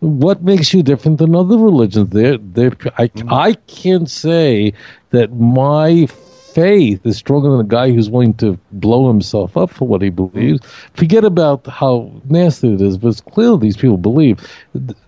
[0.00, 2.10] what makes you different than other religions?
[2.10, 2.72] There, there.
[2.98, 4.74] I, I can't say
[5.10, 6.06] that my
[6.54, 10.10] faith is stronger than a guy who's willing to blow himself up for what he
[10.10, 10.60] believes.
[10.94, 14.38] Forget about how nasty it is, but it's clear these people believe.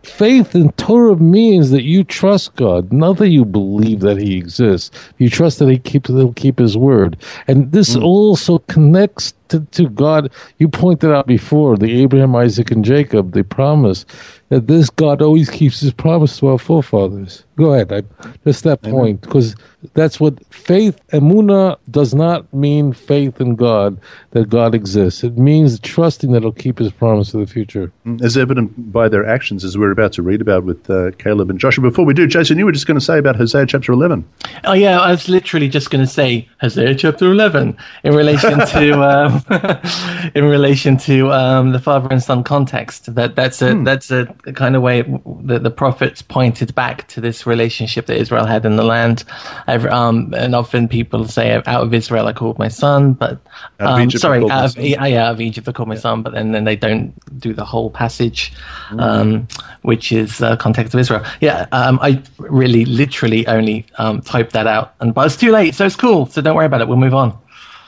[0.03, 4.91] Faith in Torah means that you trust God, not that you believe that He exists.
[5.19, 7.17] You trust that He keeps He'll keep His word,
[7.49, 8.03] and this hmm.
[8.03, 10.31] also connects to, to God.
[10.59, 14.05] You pointed out before the Abraham, Isaac, and Jacob, the promise
[14.49, 17.45] that this God always keeps His promise to our forefathers.
[17.57, 18.03] Go ahead, I,
[18.45, 19.55] just that point, because
[19.93, 21.01] that's what faith.
[21.09, 23.99] Emuna does not mean faith in God
[24.33, 25.23] that God exists.
[25.23, 27.93] It means trusting that He'll keep His promise to the future.
[28.23, 31.61] as evident by their actions, as we're about to read about with uh, Caleb and
[31.61, 31.83] Joshua.
[31.83, 34.25] Before we do, Jason, you were just going to say about Hosea chapter 11.
[34.65, 39.03] Oh yeah, I was literally just going to say Hosea chapter eleven in relation to
[39.03, 39.45] um,
[40.35, 43.15] in relation to um, the father and son context.
[43.15, 45.03] That that's a that's a kind of way
[45.43, 49.25] that the prophets pointed back to this relationship that Israel had in the land.
[49.67, 53.41] Um, and often people say, "Out of Israel I called my son," but
[53.81, 56.33] um, Egypt sorry, out of, yeah, yeah, out of Egypt I called my son, but
[56.33, 58.53] then, then they don't do the whole passage,
[58.99, 59.47] um,
[59.83, 61.25] which is uh, context of Israel.
[61.41, 65.75] Yeah, um, I really literally only um, typed that out, and but it's too late,
[65.75, 66.27] so it's cool.
[66.27, 66.89] So don't worry about it.
[66.89, 67.39] We'll move on.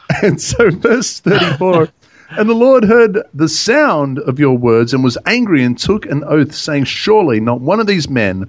[0.22, 1.88] And so, verse 34
[2.30, 6.24] And the Lord heard the sound of your words and was angry and took an
[6.24, 8.48] oath, saying, Surely not one of these men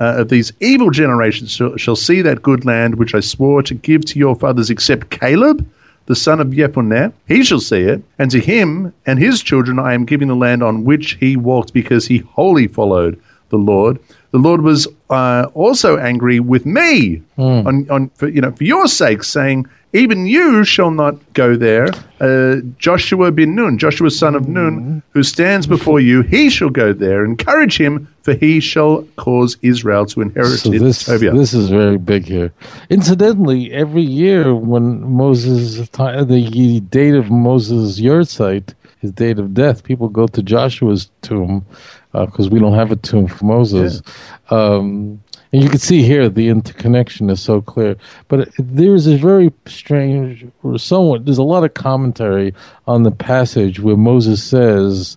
[0.00, 3.74] uh, of these evil generations shall, shall see that good land which I swore to
[3.74, 5.68] give to your fathers, except Caleb,
[6.06, 7.12] the son of Jephunneh.
[7.26, 10.62] He shall see it, and to him and his children I am giving the land
[10.62, 13.98] on which he walked, because he wholly followed the Lord.
[14.30, 18.86] The Lord was uh, also angry with me on, on for, you know for your
[18.86, 21.88] sake, saying, "Even you shall not go there."
[22.20, 26.92] Uh, Joshua bin Nun, Joshua son of Nun, who stands before you, he shall go
[26.92, 27.24] there.
[27.24, 32.24] Encourage him, for he shall cause Israel to inherit So this this is very big
[32.26, 32.52] here.
[32.90, 40.08] Incidentally, every year when Moses the date of Moses' yahrzeit, his date of death, people
[40.08, 41.64] go to Joshua's tomb
[42.12, 44.02] because we don't have a tomb for Moses.
[44.50, 47.96] Um, and you can see here the interconnection is so clear.
[48.28, 52.54] But there's a very strange, or somewhat, there's a lot of commentary
[52.86, 55.16] on the passage where Moses says,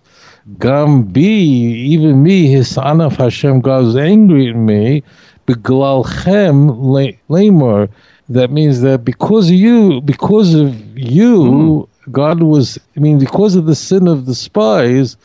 [0.58, 5.02] Gam bi, even me, his son of Hashem, God was angry at me,
[5.46, 7.88] beglalchem lemor.
[8.28, 13.66] That means that because of you, because of you, God was, I mean, because of
[13.66, 15.16] the sin of the spies,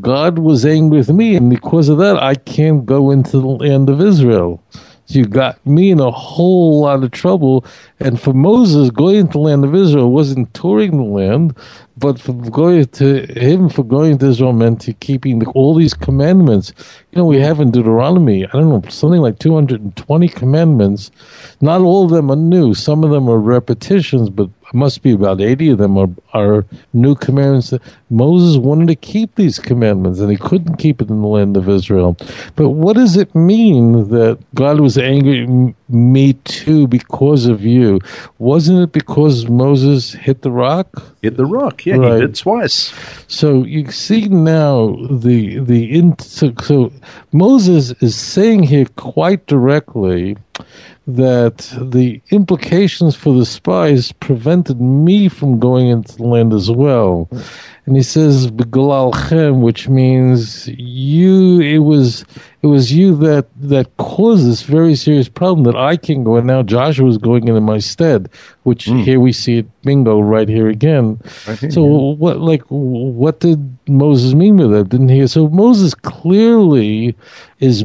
[0.00, 3.90] God was angry with me, and because of that, I can't go into the land
[3.90, 4.62] of Israel.
[5.06, 7.66] So you got me in a whole lot of trouble.
[8.00, 11.54] And for Moses, going into the land of Israel wasn't touring the land,
[11.98, 15.92] but for going to him for going to Israel meant to keeping the, all these
[15.92, 16.72] commandments.
[17.10, 21.10] You know, we have in Deuteronomy, I don't know, something like 220 commandments.
[21.60, 22.72] Not all of them are new.
[22.72, 27.14] Some of them are repetitions, but must be about 80 of them are, are new
[27.14, 27.70] commandments.
[27.70, 31.56] that Moses wanted to keep these commandments, and he couldn't keep it in the land
[31.56, 32.16] of Israel.
[32.56, 35.46] But what does it mean that God was angry
[35.88, 38.00] me too because of you?
[38.38, 40.88] Wasn't it because Moses hit the rock?
[41.22, 41.86] Hit the rock.
[41.86, 42.14] Yeah, Right.
[42.14, 42.92] he did twice.
[43.28, 46.92] So you see now the the in, so, so
[47.32, 50.36] Moses is saying here quite directly
[51.06, 57.28] that the implications for the spies prevented me from going into the land as well.
[57.84, 61.60] And he says which means you.
[61.60, 62.24] It was
[62.62, 66.36] it was you that that caused this very serious problem that I can go.
[66.36, 68.28] And now Joshua is going in in my stead,
[68.62, 68.98] which hmm.
[68.98, 71.20] here we see it bingo right here again.
[71.48, 74.88] Right so what like what did Moses mean with that?
[74.88, 75.26] Didn't he?
[75.26, 77.16] So Moses clearly
[77.58, 77.84] is.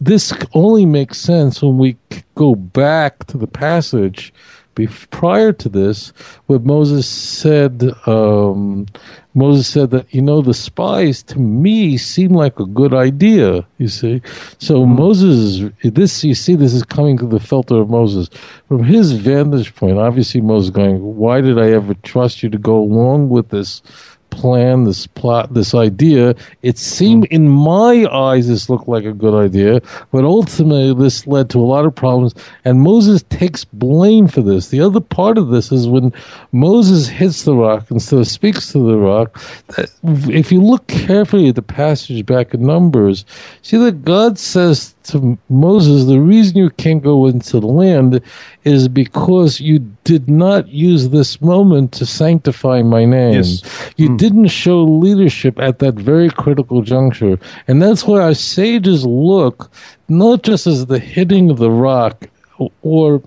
[0.00, 1.96] This only makes sense when we
[2.34, 4.32] go back to the passage
[4.78, 6.12] bef- prior to this,
[6.46, 8.86] what Moses said, um,
[9.34, 13.66] Moses said that you know the spies to me seem like a good idea.
[13.78, 14.22] You see,
[14.58, 18.28] so Moses, this you see, this is coming to the filter of Moses
[18.68, 19.98] from his vantage point.
[19.98, 23.82] Obviously, Moses going, "Why did I ever trust you to go along with this?"
[24.30, 26.34] Plan, this plot, this idea.
[26.62, 27.34] It seemed, Hmm.
[27.34, 29.80] in my eyes, this looked like a good idea,
[30.12, 32.34] but ultimately this led to a lot of problems.
[32.64, 34.68] And Moses takes blame for this.
[34.68, 36.12] The other part of this is when
[36.52, 39.40] Moses hits the rock instead of speaks to the rock.
[39.76, 39.90] that-
[40.28, 43.24] If you look carefully at the passage back in Numbers,
[43.62, 48.20] see that God says to Moses, the reason you can't go into the land
[48.64, 53.34] is because you did not use this moment to sanctify my name.
[53.34, 53.62] Yes.
[53.96, 54.16] You hmm.
[54.16, 57.38] didn't show leadership at that very critical juncture.
[57.66, 59.70] And that's why our sages look
[60.08, 62.28] not just as the hitting of the rock
[62.82, 63.22] or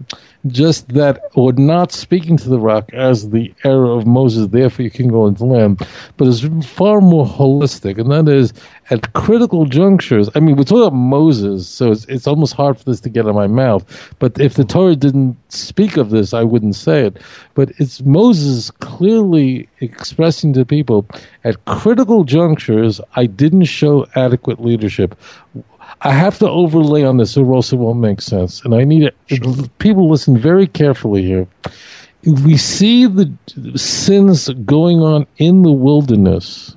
[0.48, 4.92] just that, or not speaking to the rock as the error of Moses, therefore you
[4.92, 5.86] can go into land,
[6.18, 8.52] but it's far more holistic, and that is
[8.90, 10.30] at critical junctures.
[10.34, 13.26] I mean, we're talking about Moses, so it's, it's almost hard for this to get
[13.26, 13.86] out of my mouth,
[14.20, 17.18] but if the Torah didn't speak of this, I wouldn't say it.
[17.54, 21.06] But it's Moses clearly expressing to people
[21.44, 25.16] at critical junctures, I didn't show adequate leadership.
[26.02, 28.64] I have to overlay on this, or else it won't make sense.
[28.64, 29.78] And I need it.
[29.80, 31.48] People listen very carefully here.
[32.26, 33.32] We see the
[33.76, 36.76] sins going on in the wilderness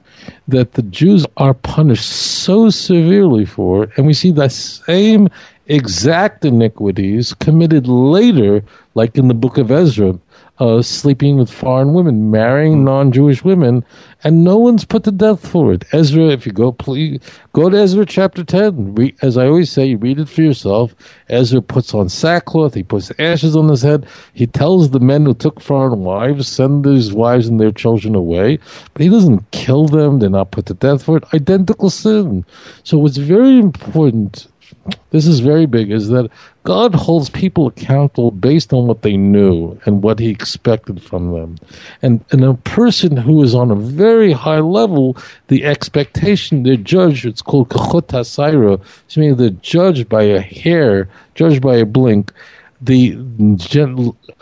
[0.49, 5.29] that the Jews are punished so severely for, and we see the same
[5.67, 8.63] exact iniquities committed later,
[8.95, 10.19] like in the book of Ezra,
[10.59, 13.85] uh, sleeping with foreign women, marrying non-Jewish women,
[14.23, 15.85] and no one's put to death for it.
[15.93, 17.21] Ezra, if you go, please
[17.53, 18.95] go to Ezra chapter ten.
[18.95, 20.95] Re, as I always say, read it for yourself.
[21.29, 22.75] Ezra puts on sackcloth.
[22.75, 24.07] He puts ashes on his head.
[24.33, 28.59] He tells the men who took foreign wives send these wives and their children away,
[28.93, 30.19] but he doesn't kill them.
[30.21, 31.25] They're not put to death for it.
[31.35, 32.45] Identical sin.
[32.85, 34.47] So it's very important
[35.11, 36.31] this is very big, is that
[36.65, 41.59] God holds people accountable based on what they knew and what he expected from them.
[42.03, 45.17] And, and a person who is on a very high level,
[45.49, 51.09] the expectation, they're judged, it's called kachot hasaira, which means they're judged by a hair,
[51.35, 52.33] judged by a blink.
[52.85, 53.17] The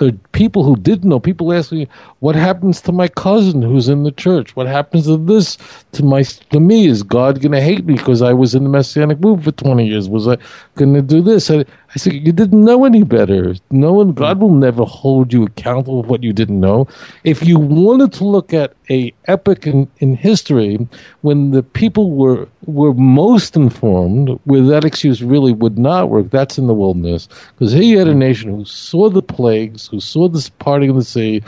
[0.00, 1.86] uh, people who didn't know, people ask me,
[2.20, 4.56] what happens to my cousin who's in the church?
[4.56, 5.56] What happens to this
[5.92, 6.86] to my to me?
[6.86, 9.86] Is God going to hate me because I was in the messianic movement for twenty
[9.86, 10.08] years?
[10.08, 10.38] Was I
[10.76, 11.50] going to do this?
[11.50, 11.60] I,
[11.94, 13.54] I said, you didn't know any better.
[13.70, 16.88] No one, God will never hold you accountable for what you didn't know.
[17.24, 20.86] If you wanted to look at a epic in, in history
[21.20, 26.58] when the people were were most informed, where that excuse really would not work, that's
[26.58, 27.28] in the wilderness.
[27.58, 30.96] Because here you had a nation who saw the plagues, who saw this parting of
[30.96, 31.42] the sea,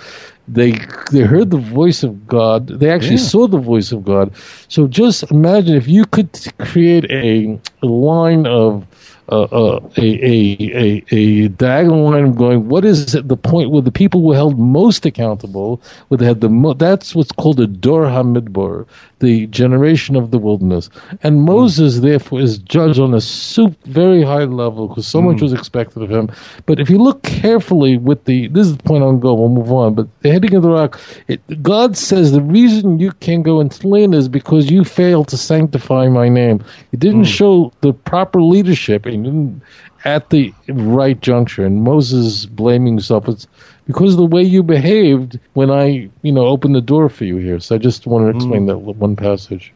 [0.49, 0.73] they
[1.13, 2.67] they heard the voice of God.
[2.69, 3.31] They actually Yeah.
[3.33, 4.33] saw the voice of God.
[4.69, 8.85] So just imagine if you could create a, a line of
[9.31, 12.69] uh, uh, a, a a a diagonal line of going.
[12.69, 15.81] What is it, the point where the people were held most accountable?
[16.09, 18.87] Where they had the mo- that's what's called a Dor Hamidbar,
[19.21, 20.91] the generation of the wilderness.
[21.23, 25.43] And Moses, therefore, is judged on a soup very high level because so much mm.
[25.43, 26.31] was expected of him.
[26.67, 29.39] But if you look carefully with the this is the point I'm going.
[29.39, 29.95] We'll move on.
[29.95, 33.87] But the heading of the rock, it, God says the reason you can't go into
[33.87, 36.65] land is because you failed to sanctify my name.
[36.93, 37.37] You didn't mm.
[37.39, 39.63] show the proper leadership and you didn't
[40.05, 41.65] at the right juncture.
[41.65, 43.29] And Moses blaming himself.
[43.29, 43.47] It's
[43.87, 47.37] because of the way you behaved when I, you know, opened the door for you
[47.37, 47.61] here.
[47.61, 49.73] So I just want to explain that one passage.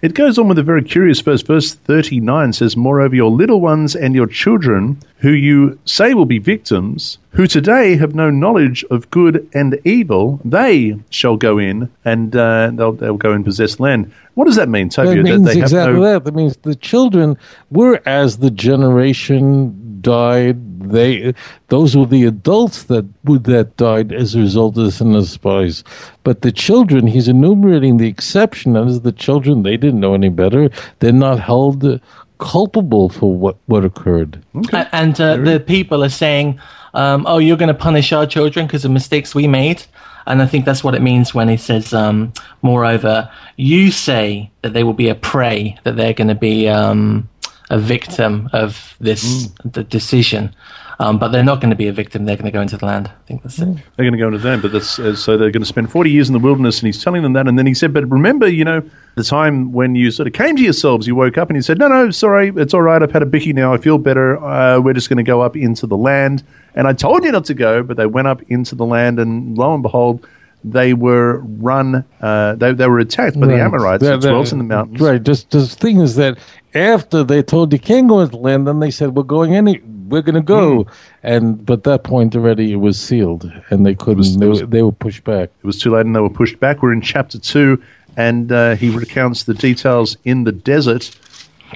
[0.00, 1.42] It goes on with a very curious verse.
[1.42, 6.38] Verse 39 says, Moreover, your little ones and your children, who you say will be
[6.38, 12.34] victims, who today have no knowledge of good and evil, they shall go in and
[12.34, 14.12] uh, they'll, they'll go and possess land.
[14.34, 15.16] What does that mean, Tovia?
[15.16, 16.24] That means they have exactly no- that.
[16.24, 17.36] That means the children
[17.70, 20.56] were as the generation died.
[20.90, 21.32] They
[21.68, 25.24] those were the adults that would that died as a result of this and the
[25.24, 25.84] spies.
[26.24, 28.72] But the children, he's enumerating the exception.
[28.74, 29.62] That is the children.
[29.62, 30.68] They didn't know any better.
[30.98, 32.00] They're not held
[32.38, 34.42] culpable for what what occurred.
[34.72, 36.58] A- And uh, the people are saying,
[36.94, 39.82] um, "Oh, you're going to punish our children because of mistakes we made."
[40.26, 42.32] And I think that's what it means when he says, um,
[42.62, 47.28] "Moreover, you say that they will be a prey, that they're going to be um,
[47.72, 50.54] a victim of this the decision,
[50.98, 52.26] um, but they're not going to be a victim.
[52.26, 53.64] They're going to go into the land." I think that's it.
[53.64, 56.10] They're going to go into them, but that's uh, so they're going to spend 40
[56.10, 57.48] years in the wilderness, and he's telling them that.
[57.48, 58.82] And then he said, But remember, you know,
[59.14, 61.78] the time when you sort of came to yourselves, you woke up and you said,
[61.78, 63.02] No, no, sorry, it's all right.
[63.02, 63.72] I've had a bicky now.
[63.72, 64.36] I feel better.
[64.44, 66.44] Uh, we're just going to go up into the land.
[66.74, 69.56] And I told you not to go, but they went up into the land, and
[69.56, 70.26] lo and behold,
[70.64, 74.58] they were run, uh, they, they were attacked by the Amorites That- who dwelt in
[74.58, 75.00] the mountains.
[75.00, 75.22] Right.
[75.22, 76.38] Just the thing is that
[76.74, 80.22] after they told you can't go into land, then they said we're going any we're
[80.22, 80.86] going to go.
[81.22, 84.18] And but that point already it was sealed, and they couldn't.
[84.18, 85.50] was- they, was- were- they were pushed back.
[85.62, 86.82] It was too late and they were pushed back.
[86.82, 87.82] We're in chapter two,
[88.16, 91.16] and uh, he recounts the details in the desert.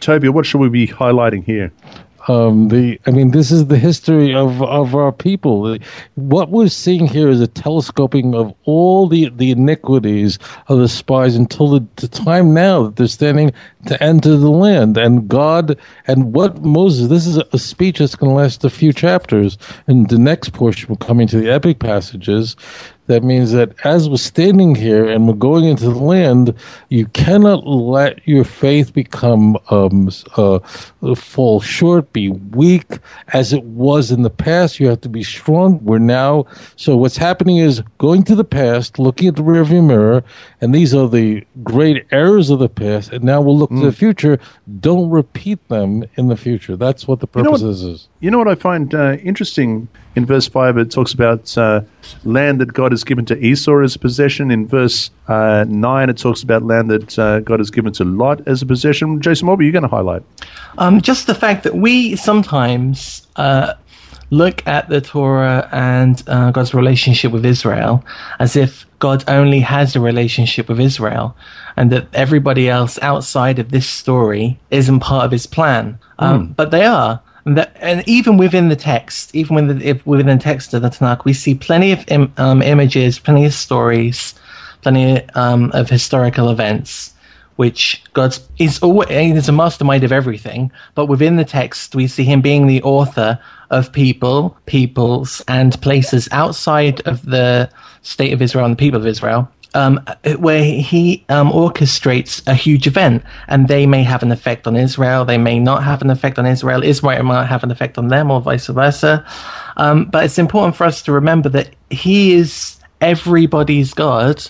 [0.00, 1.72] Toby, what should we be highlighting here?
[2.28, 5.78] Um, the I mean, this is the history of, of our people.
[6.14, 11.36] What we're seeing here is a telescoping of all the, the iniquities of the spies
[11.36, 13.52] until the, the time now that they're standing
[13.86, 14.96] to enter the land.
[14.96, 18.92] And God and what Moses, this is a, speech that's going to last a few
[18.92, 19.56] chapters.
[19.86, 22.56] And the next portion, we're coming to the epic passages.
[23.06, 26.54] That means that as we're standing here and we're going into the land,
[26.88, 30.58] you cannot let your faith become um, uh,
[31.14, 32.98] fall short, be weak
[33.32, 34.80] as it was in the past.
[34.80, 35.78] You have to be strong.
[35.84, 36.46] We're now.
[36.74, 40.24] So what's happening is going to the past, looking at the rearview mirror,
[40.60, 43.12] and these are the great errors of the past.
[43.12, 44.38] And now we'll look to the future.
[44.80, 46.76] Don't repeat them in the future.
[46.76, 48.08] That's what the know purpose what- is.
[48.26, 50.78] You know what I find uh, interesting in verse 5?
[50.78, 51.82] It talks about uh,
[52.24, 54.50] land that God has given to Esau as a possession.
[54.50, 58.40] In verse uh, 9, it talks about land that uh, God has given to Lot
[58.48, 59.20] as a possession.
[59.20, 60.24] Jason, what were you going to highlight?
[60.76, 63.74] Um, just the fact that we sometimes uh,
[64.30, 68.04] look at the Torah and uh, God's relationship with Israel
[68.40, 71.36] as if God only has a relationship with Israel,
[71.76, 76.00] and that everybody else outside of this story isn't part of His plan.
[76.18, 77.22] Um, But they are.
[77.46, 80.90] And, that, and even within the text, even within the, within the text of the
[80.90, 84.34] Tanakh, we see plenty of Im, um, images, plenty of stories,
[84.82, 87.14] plenty um, of historical events
[87.56, 90.70] which God is always is a mastermind of everything.
[90.94, 93.38] But within the text, we see him being the author
[93.70, 97.68] of people, peoples, and places outside of the
[98.02, 99.50] state of Israel and the people of Israel.
[99.76, 100.00] Um,
[100.38, 105.26] where he um, orchestrates a huge event, and they may have an effect on Israel.
[105.26, 106.82] They may not have an effect on Israel.
[106.82, 109.24] Israel might have an effect on them, or vice versa.
[109.76, 114.42] Um, but it's important for us to remember that he is everybody's God,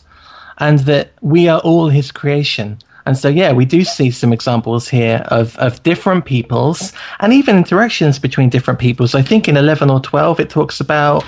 [0.58, 2.78] and that we are all his creation.
[3.06, 7.56] And so, yeah, we do see some examples here of, of different peoples and even
[7.56, 9.14] interactions between different peoples.
[9.14, 11.24] I think in 11 or 12, it talks about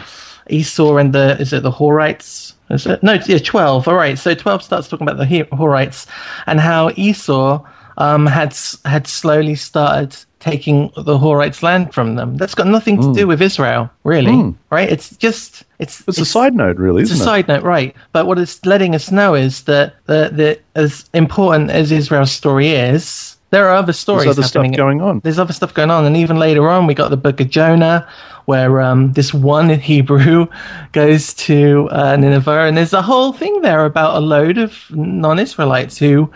[0.51, 2.55] Esau and the, is it the Horites?
[3.03, 3.89] No, yeah, 12.
[3.89, 4.19] All right.
[4.19, 6.07] So 12 starts talking about the Horites
[6.47, 7.65] and how Esau
[7.97, 12.37] um, had, had slowly started taking the Horites' land from them.
[12.37, 14.89] That's got nothing to do with Israel, really, right?
[14.89, 17.19] It's just, it's, It's, a side note, really, it's a it?
[17.19, 17.95] side note, right?
[18.13, 22.69] But what it's letting us know is that the, the as important as Israel's story
[22.69, 25.21] is, there are other stories There's other stuff going on.
[25.21, 28.09] There's other stuff going on, and even later on, we got the Book of Jonah,
[28.45, 30.47] where um, this one Hebrew
[30.93, 35.99] goes to uh, Nineveh, and there's a whole thing there about a load of non-Israelites
[35.99, 36.31] who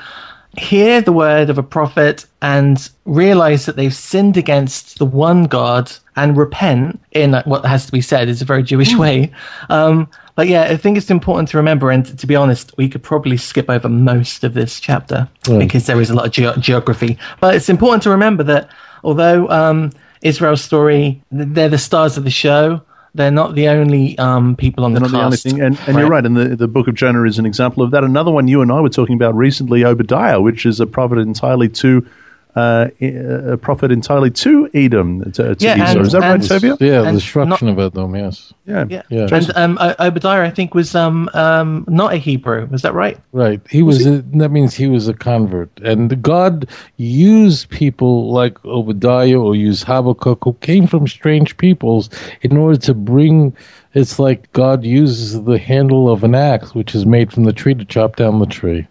[0.58, 5.90] hear the word of a prophet and realize that they've sinned against the one God
[6.16, 9.32] and repent in what has to be said is a very Jewish way.
[9.70, 13.02] Um, but yeah, I think it's important to remember, and to be honest, we could
[13.02, 15.28] probably skip over most of this chapter
[15.58, 17.18] because there is a lot of ge- geography.
[17.40, 18.70] But it's important to remember that
[19.04, 22.80] although um, Israel's story, they're the stars of the show.
[23.14, 25.60] They're not the only um, people on They're the not the only thing.
[25.60, 28.04] And, and you're right, and the, the book of Jonah is an example of that.
[28.04, 31.68] Another one you and I were talking about recently, Obadiah, which is a prophet entirely
[31.68, 32.06] to
[32.54, 35.98] uh, a prophet entirely to Edom, to, to Yeah, Esau.
[35.98, 36.76] and- is that right, and- Tovia?
[36.80, 38.52] Yeah, the destruction of Edom, yes.
[38.66, 38.84] Yeah.
[38.88, 39.28] Yeah, Yeah.
[39.32, 42.66] and um, Obadiah, I think, was um, um, not a Hebrew.
[42.70, 43.18] Was that right?
[43.32, 43.60] Right.
[43.70, 45.70] He was, a, that means he was a convert.
[45.82, 52.10] And God used people like Obadiah or used Habakkuk who came from strange peoples
[52.42, 53.56] in order to bring
[53.94, 57.74] it's like God uses the handle of an axe which is made from the tree
[57.74, 58.86] to chop down the tree.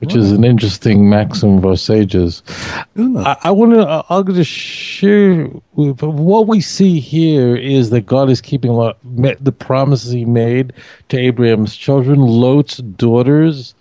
[0.00, 2.42] Which is an interesting maxim of our sages.
[2.96, 4.04] I, I want to.
[4.08, 10.10] I'll just share with, what we see here is that God is keeping the promises
[10.10, 10.72] He made
[11.10, 13.74] to Abraham's children, Lot's daughters.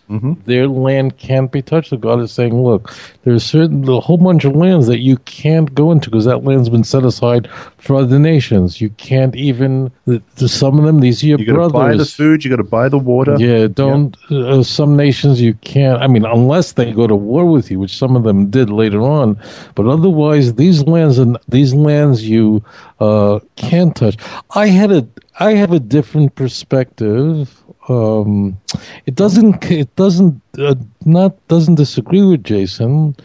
[0.46, 1.92] Their land can't be touched.
[1.92, 2.92] So God is saying, "Look,
[3.24, 6.70] there's certain a whole bunch of lands that you can't go into because that land's
[6.70, 7.48] been set aside
[7.78, 8.82] for other nations.
[8.82, 9.92] You can't even.
[10.06, 11.48] The, the, some of them, these are your brothers.
[11.48, 13.36] You got to buy the food, you got to buy the water.
[13.38, 14.18] Yeah, don't.
[14.32, 16.02] Uh, some nations you can't.
[16.02, 19.02] I mean, unless they go to war with you, which some of them did later
[19.02, 19.38] on.
[19.76, 22.64] But otherwise, these lands and these lands you
[23.00, 24.18] uh, can't touch.
[24.56, 25.08] I had a.
[25.42, 27.64] I have a different perspective.
[27.90, 28.60] Um,
[29.06, 29.66] it doesn't.
[29.72, 30.42] It doesn't.
[30.58, 30.76] Uh,
[31.06, 33.16] not doesn't disagree with Jason,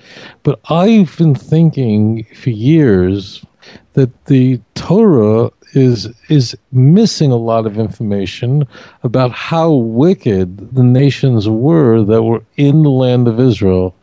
[0.42, 3.44] but I've been thinking for years
[3.92, 8.66] that the Torah is is missing a lot of information
[9.02, 13.94] about how wicked the nations were that were in the land of Israel.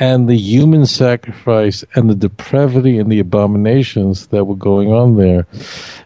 [0.00, 5.40] And the human sacrifice and the depravity and the abominations that were going on there.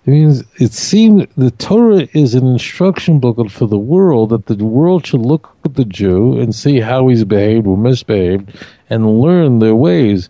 [0.07, 4.65] It means it seemed the Torah is an instruction booklet for the world that the
[4.65, 8.57] world should look at the Jew and see how he's behaved or misbehaved
[8.89, 10.29] and learn their ways.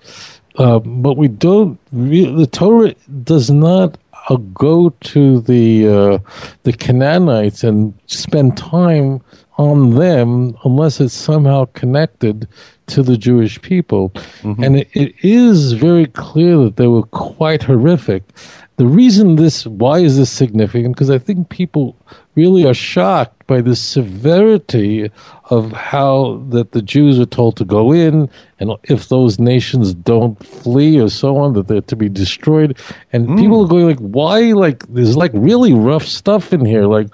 [0.56, 1.78] Uh, but we don't.
[1.92, 2.94] The Torah
[3.24, 3.96] does not
[4.28, 6.18] uh, go to the uh,
[6.64, 9.22] the Canaanites and spend time
[9.56, 12.46] on them unless it's somehow connected
[12.89, 14.11] to the Jewish people.
[14.43, 14.62] Mm-hmm.
[14.62, 18.22] And it, it is very clear that they were quite horrific.
[18.76, 20.95] The reason this, why is this significant?
[20.95, 21.95] Because I think people
[22.35, 25.11] really are shocked by the severity
[25.51, 30.43] of how that the Jews are told to go in, and if those nations don't
[30.45, 32.78] flee or so on, that they're to be destroyed.
[33.12, 33.39] And mm.
[33.39, 34.53] people are going like, why?
[34.53, 36.87] Like, there's like really rough stuff in here.
[36.87, 37.09] Like,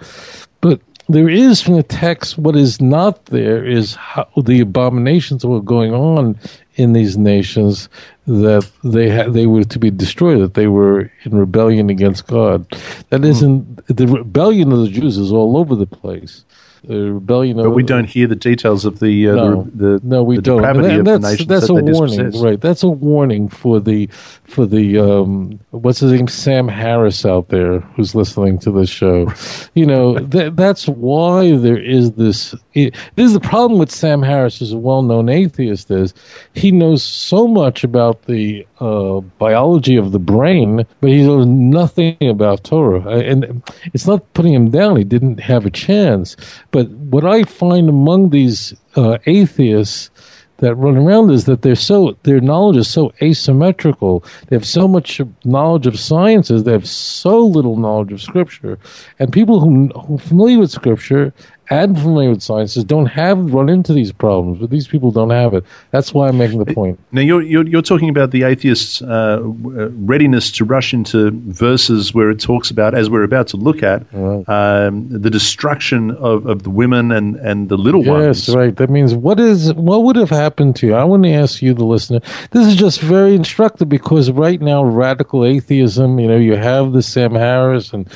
[1.09, 5.63] there is from the text what is not there is how the abominations that were
[5.63, 6.39] going on
[6.75, 7.89] in these nations
[8.27, 12.71] that they ha- they were to be destroyed that they were in rebellion against God.
[13.09, 13.27] That hmm.
[13.27, 16.45] isn't the rebellion of the Jews is all over the place
[16.85, 17.57] the rebellion.
[17.57, 20.43] But we don't hear the details of the uh, no, the, the, no, we the
[20.43, 20.65] don't.
[20.65, 22.61] And that, that's that's that a warning, right?
[22.61, 24.07] That's a warning for the
[24.45, 29.33] for the um, what's his name, Sam Harris out there who's listening to this show.
[29.75, 32.55] you know, that that's why there is this.
[32.75, 36.15] It, this is the problem with Sam Harris, as a well-known atheist, is
[36.55, 42.17] he knows so much about the uh, biology of the brain, but he knows nothing
[42.23, 43.07] about Torah.
[43.09, 43.63] And
[43.93, 46.37] it's not putting him down; he didn't have a chance.
[46.71, 50.11] But what I find among these uh, atheists
[50.59, 54.25] that run around is that they're so their knowledge is so asymmetrical.
[54.49, 58.79] They have so much knowledge of sciences, they have so little knowledge of scripture.
[59.19, 61.33] And people who, who are familiar with scripture
[61.71, 65.55] and familiar with sciences don't have run into these problems, but these people don't have
[65.55, 65.65] it.
[65.91, 66.99] That's why I'm making the point.
[67.13, 72.31] Now you're you're, you're talking about the atheists' uh, readiness to rush into verses where
[72.31, 74.49] it talks about, as we're about to look at, right.
[74.49, 78.49] um, the destruction of, of the women and, and the little yes, ones.
[78.49, 78.77] Yes, right.
[78.77, 80.95] That means what is what would have happened to you?
[80.95, 82.21] I want to ask you, the listener.
[82.51, 86.19] This is just very instructive because right now radical atheism.
[86.19, 88.09] You know, you have the Sam Harris and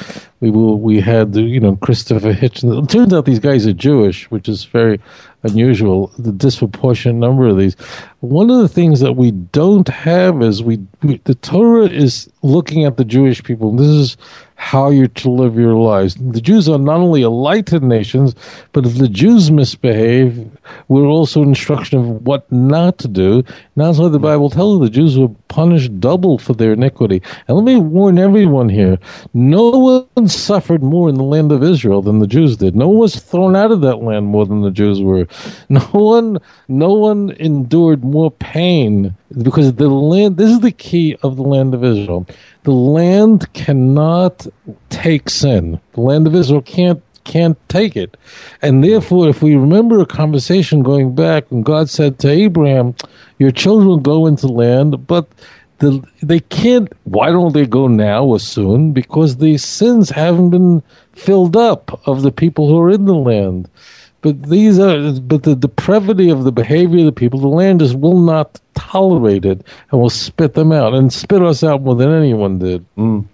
[0.42, 2.82] we will we had you know Christopher Hitchens.
[2.82, 5.00] It turns out these guys are Jewish, which is very
[5.44, 6.08] unusual.
[6.18, 7.74] The disproportionate number of these.
[8.20, 12.84] One of the things that we don't have is we, we the Torah is looking
[12.84, 13.70] at the Jewish people.
[13.70, 14.16] This is
[14.62, 16.14] how you're to live your lives.
[16.14, 18.36] The Jews are not only a light to nations,
[18.70, 20.48] but if the Jews misbehave,
[20.86, 23.38] we're also instruction of what not to do.
[23.38, 23.44] And
[23.74, 27.20] that's why the Bible tells us the Jews were punished double for their iniquity.
[27.48, 28.98] And let me warn everyone here:
[29.34, 32.76] no one suffered more in the land of Israel than the Jews did.
[32.76, 35.26] No one was thrown out of that land more than the Jews were.
[35.68, 36.38] No one,
[36.68, 40.36] no one endured more pain because the land.
[40.36, 42.26] This is the key of the land of Israel
[42.64, 44.46] the land cannot
[44.90, 45.80] take sin.
[45.94, 48.16] The land of Israel can't can't take it.
[48.62, 52.96] And therefore, if we remember a conversation going back when God said to Abraham,
[53.38, 55.28] Your children will go into land, but
[55.78, 56.92] the, they can't.
[57.04, 58.92] Why don't they go now or soon?
[58.92, 63.68] Because the sins haven't been filled up of the people who are in the land.
[64.22, 68.20] But these are, but the depravity of the behavior of the people, the land will
[68.20, 72.60] not tolerate it and will spit them out and spit us out more than anyone
[72.60, 72.86] did.
[72.96, 73.26] Mm.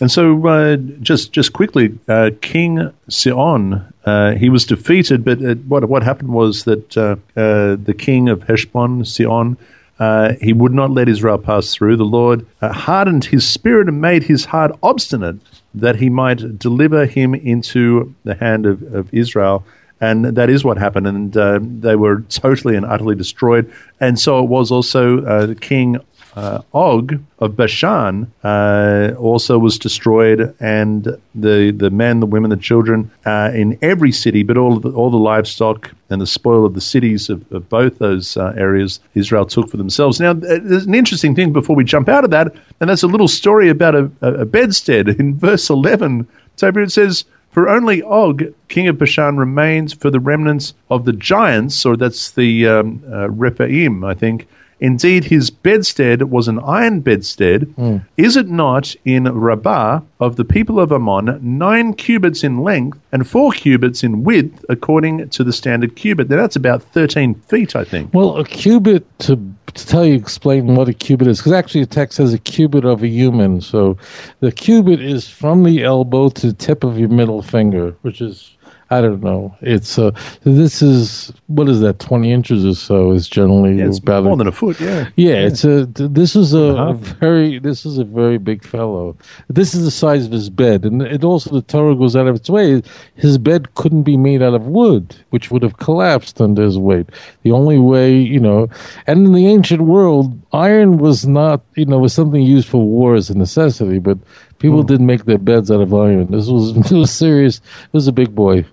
[0.00, 5.88] And so, uh, just just quickly, uh, King Sihon, uh, he was defeated, but what
[5.88, 9.56] what happened was that uh, uh, the king of Heshbon, Sihon,
[10.00, 11.96] uh, he would not let Israel pass through.
[11.96, 15.36] The Lord hardened his spirit and made his heart obstinate,
[15.74, 19.64] that he might deliver him into the hand of, of Israel
[20.04, 21.06] and that is what happened.
[21.06, 23.72] And uh, they were totally and utterly destroyed.
[24.00, 25.98] And so it was also uh, King
[26.36, 32.56] uh, Og of Bashan uh, also was destroyed, and the the men, the women, the
[32.56, 36.74] children uh, in every city, but all the, all the livestock and the spoil of
[36.74, 40.20] the cities of, of both those uh, areas Israel took for themselves.
[40.20, 43.28] Now, there's an interesting thing before we jump out of that, and that's a little
[43.28, 46.26] story about a, a bedstead in verse 11.
[46.56, 47.24] Toby, it says,
[47.54, 52.32] for only Og, king of Bashan, remains for the remnants of the giants, or that's
[52.32, 54.48] the um, uh, Rephaim, I think.
[54.80, 57.62] Indeed, his bedstead was an iron bedstead.
[57.78, 58.04] Mm.
[58.16, 63.26] Is it not in Rabbah of the people of Ammon nine cubits in length and
[63.26, 66.28] four cubits in width, according to the standard cubit?
[66.28, 68.12] Now, that's about 13 feet, I think.
[68.12, 69.36] Well, a cubit to
[69.66, 72.84] to tell you, explain what a cubit is, because actually the text says a cubit
[72.84, 73.60] of a human.
[73.60, 73.96] So
[74.40, 78.53] the cubit is from the elbow to the tip of your middle finger, which is
[78.90, 79.56] I don't know.
[79.60, 80.10] It's uh,
[80.42, 81.98] this is what is that?
[81.98, 84.80] Twenty inches or so is generally Yeah, it's about more than a foot.
[84.80, 85.08] Yeah.
[85.16, 85.86] yeah, it's a.
[85.86, 87.58] This is a, a very.
[87.58, 89.16] This is a very big fellow.
[89.48, 92.36] This is the size of his bed, and it also the Torah goes out of
[92.36, 92.82] its way.
[93.14, 97.08] His bed couldn't be made out of wood, which would have collapsed under his weight.
[97.42, 98.68] The only way, you know,
[99.06, 103.14] and in the ancient world, iron was not, you know, was something used for war
[103.14, 104.18] as a necessity, but
[104.58, 104.86] people Hmm.
[104.86, 106.26] didn't make their beds out of iron.
[106.30, 107.58] This was it was serious.
[107.58, 108.64] It was a big boy.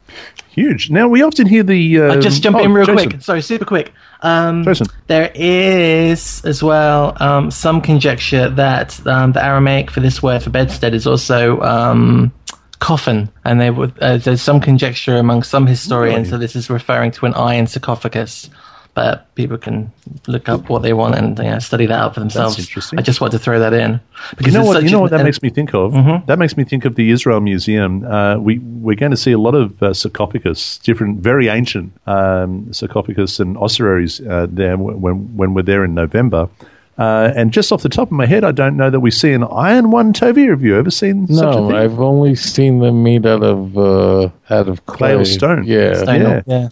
[0.49, 0.89] Huge.
[0.89, 2.01] Now we often hear the.
[2.01, 3.09] Um, I just jump oh, in real Jason.
[3.09, 3.21] quick.
[3.21, 3.93] Sorry, super quick.
[4.21, 4.88] Um, Jason.
[5.07, 10.49] there is as well um, some conjecture that um, the Aramaic for this word for
[10.49, 12.34] bedstead is also um,
[12.79, 16.32] coffin, and they would, uh, there's some conjecture among some historians Really?
[16.32, 18.49] that this is referring to an iron sarcophagus.
[18.94, 19.89] But people can
[20.28, 22.60] look up what they want and you know, study that out for themselves.
[22.60, 23.00] interesting.
[23.00, 24.02] I just want to throw that in
[24.36, 24.84] because You know what?
[24.84, 25.94] You know a- what that makes me think of?
[25.94, 26.26] Mhm.
[26.26, 28.04] That makes me think of the Israel Museum.
[28.06, 32.68] Uh, we we're going to see a lot of uh, sarcophagus, different, very ancient um,
[32.74, 36.50] sarcophagus and ossuaries uh, there when when we're there in November.
[36.98, 39.32] Uh, and just off the top of my head, I don't know that we see
[39.32, 40.12] an iron one.
[40.12, 41.76] Toby, have you ever seen such a No.
[41.76, 45.64] I've only seen them made out of uh, out of clay, Clay or stone.
[45.66, 46.42] Yeah, Stone, Yeah.
[46.46, 46.68] yeah.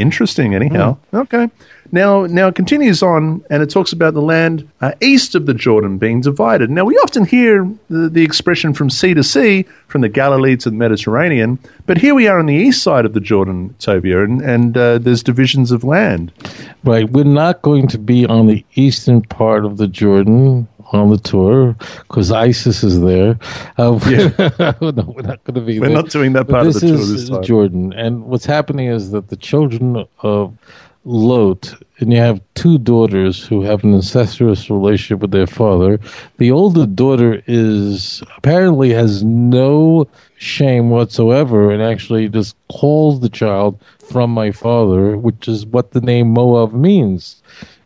[0.00, 0.94] Interesting, anyhow.
[0.94, 1.16] Hmm.
[1.16, 1.50] Okay.
[1.92, 5.54] Now, now it continues on, and it talks about the land uh, east of the
[5.54, 6.70] Jordan being divided.
[6.70, 10.70] Now, we often hear the, the expression from sea to sea, from the Galilee to
[10.70, 14.40] the Mediterranean, but here we are on the east side of the Jordan, Tovia, and,
[14.40, 16.32] and uh, there's divisions of land.
[16.84, 21.18] Right, we're not going to be on the eastern part of the Jordan on the
[21.18, 21.76] tour
[22.08, 23.38] because ISIS is there.
[23.78, 23.92] Uh,
[24.80, 26.02] no, we're not going to be We're there.
[26.02, 27.42] not doing that But part of this the tour is this time.
[27.42, 30.56] Jordan, and what's happening is that the children of
[31.06, 35.98] Lot, and you have two daughters who have an incestuous relationship with their father.
[36.36, 43.80] The older daughter is apparently has no shame whatsoever, and actually just calls the child
[44.10, 47.42] from my father, which is what the name Moab means.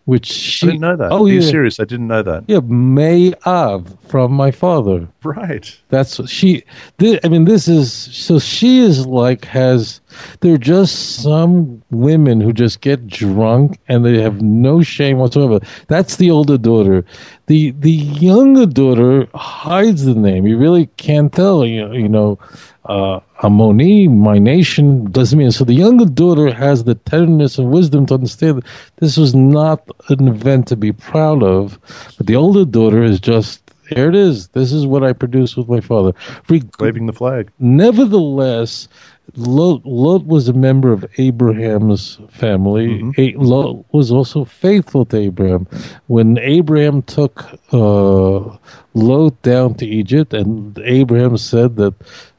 [0.06, 1.12] Which she I didn't know that.
[1.12, 1.80] Oh Are you yeah, serious?
[1.80, 2.44] I didn't know that.
[2.46, 5.08] yeah, Mayav from my father.
[5.22, 5.74] Right.
[5.88, 6.62] That's what she.
[6.98, 8.38] Th- I mean, this is so.
[8.38, 10.02] She is like has.
[10.40, 15.58] They're just some women who just get drunk and they have no shame whatsoever.
[15.88, 17.02] That's the older daughter.
[17.46, 20.46] The the younger daughter hides the name.
[20.46, 21.64] You really can't tell.
[21.64, 21.92] You know.
[21.94, 22.38] You know
[22.86, 25.64] uh, Amoni, my nation, doesn't mean so.
[25.64, 28.64] The younger daughter has the tenderness and wisdom to understand that
[28.96, 31.78] this was not an event to be proud of,
[32.16, 34.48] but the older daughter is just here it is.
[34.48, 36.12] This is what I produced with my father.
[36.48, 37.50] Reg- Waving the flag.
[37.58, 38.88] Nevertheless,
[39.36, 43.02] Lot, Lot was a member of Abraham's family.
[43.18, 45.66] A, Lot was also faithful to Abraham.
[46.06, 48.56] When Abraham took uh,
[48.94, 51.94] Lot down to Egypt, and Abraham said that,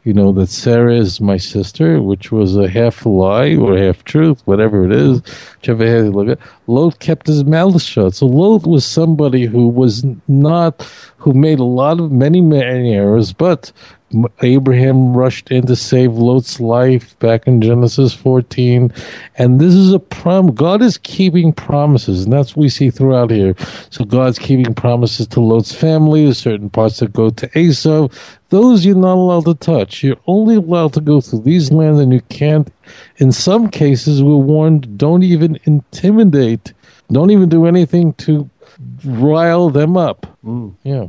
[0.05, 4.41] you know, that Sarah is my sister, which was a half lie or half truth,
[4.45, 5.21] whatever it is,
[5.57, 6.39] whichever you look at.
[6.67, 8.13] Lot kept his mouth shut.
[8.13, 10.83] So Lot was somebody who was not,
[11.17, 13.71] who made a lot of many many errors, but
[14.41, 18.91] Abraham rushed in to save Lot's life back in Genesis 14.
[19.37, 20.53] And this is a prom.
[20.53, 23.55] God is keeping promises, and that's what we see throughout here.
[23.89, 28.07] So God's keeping promises to Lot's family, there's certain parts that go to Esau.
[28.49, 30.03] Those you're not allowed to touch.
[30.03, 32.71] You're only allowed to go through these lands, and you can't.
[33.17, 36.73] In some cases, we're warned don't even intimidate,
[37.11, 38.49] don't even do anything to
[39.03, 40.25] rile them up.
[40.43, 40.75] Mm.
[40.83, 41.07] Yeah.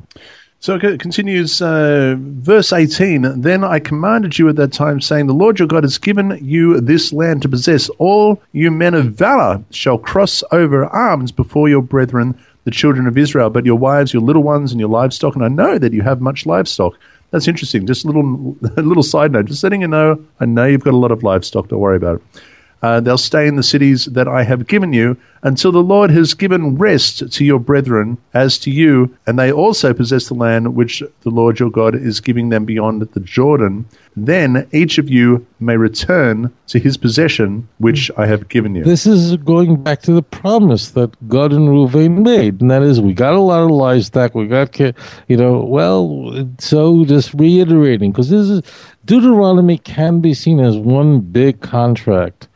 [0.60, 3.40] So it continues, uh, verse 18.
[3.40, 6.80] Then I commanded you at that time, saying, The Lord your God has given you
[6.80, 7.88] this land to possess.
[7.98, 13.18] All you men of valor shall cross over arms before your brethren, the children of
[13.18, 15.34] Israel, but your wives, your little ones, and your livestock.
[15.36, 16.98] And I know that you have much livestock.
[17.30, 17.86] That's interesting.
[17.86, 19.46] Just a little, a little side note.
[19.46, 21.68] Just letting you know, I know you've got a lot of livestock.
[21.68, 22.42] Don't worry about it.
[22.82, 26.34] Uh, they'll stay in the cities that I have given you until the Lord has
[26.34, 31.02] given rest to your brethren as to you, and they also possess the land which
[31.22, 33.86] the Lord your God is giving them beyond the Jordan.
[34.16, 38.82] Then each of you may return to his possession which I have given you.
[38.82, 43.00] This is going back to the promise that Gad and Reuven made, and that is,
[43.00, 48.30] we got a lot of livestock, we got, you know, well, so just reiterating, because
[48.30, 48.62] this is
[49.06, 52.48] Deuteronomy can be seen as one big contract.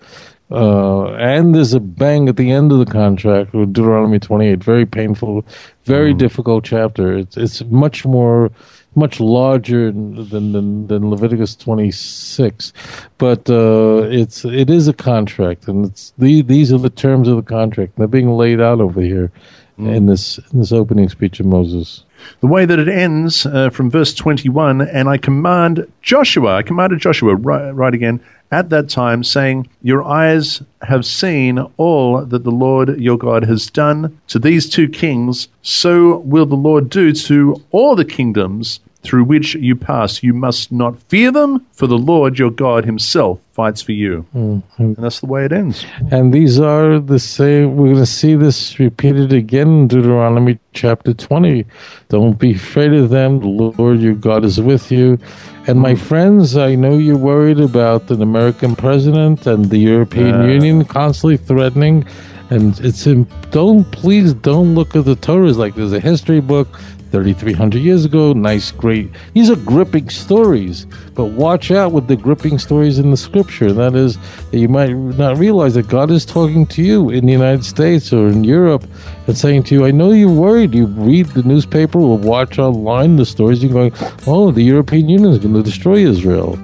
[0.50, 4.62] Uh, and there's a bang at the end of the contract with Deuteronomy 28.
[4.62, 5.44] Very painful,
[5.84, 7.16] very difficult chapter.
[7.16, 8.50] It's it's much more,
[8.96, 12.72] much larger than than, than Leviticus 26,
[13.18, 17.36] but uh, it's it is a contract, and it's the, these are the terms of
[17.36, 17.94] the contract.
[17.96, 19.30] They're being laid out over here
[19.78, 22.04] in this in this opening speech of Moses.
[22.40, 26.98] The way that it ends uh, from verse 21 and i command joshua i commanded
[26.98, 28.20] joshua right, right again
[28.52, 33.66] at that time, saying, Your eyes have seen all that the Lord your God has
[33.66, 39.24] done to these two kings, so will the Lord do to all the kingdoms through
[39.24, 40.22] which you pass.
[40.22, 44.26] You must not fear them, for the Lord your God himself fights for you.
[44.34, 44.82] Mm-hmm.
[44.82, 45.84] And that's the way it ends.
[46.10, 47.76] And these are the same.
[47.76, 51.64] We're going to see this repeated again in Deuteronomy chapter 20.
[52.08, 53.40] Don't be afraid of them.
[53.40, 55.18] The Lord your God is with you.
[55.66, 60.46] And my friends, I know you're worried about an American president and the European Uh.
[60.46, 62.06] Union constantly threatening.
[62.50, 66.40] And it's in, don't please don't look at the Torah as like there's a history
[66.40, 66.66] book
[67.10, 68.32] 3,300 years ago.
[68.32, 69.10] Nice, great.
[69.34, 73.72] These are gripping stories, but watch out with the gripping stories in the scripture.
[73.72, 74.16] That is,
[74.50, 78.12] that you might not realize that God is talking to you in the United States
[78.12, 78.84] or in Europe
[79.26, 80.74] and saying to you, I know you're worried.
[80.74, 83.62] You read the newspaper or watch online the stories.
[83.62, 83.92] You're going,
[84.26, 86.58] oh, the European Union is going to destroy Israel.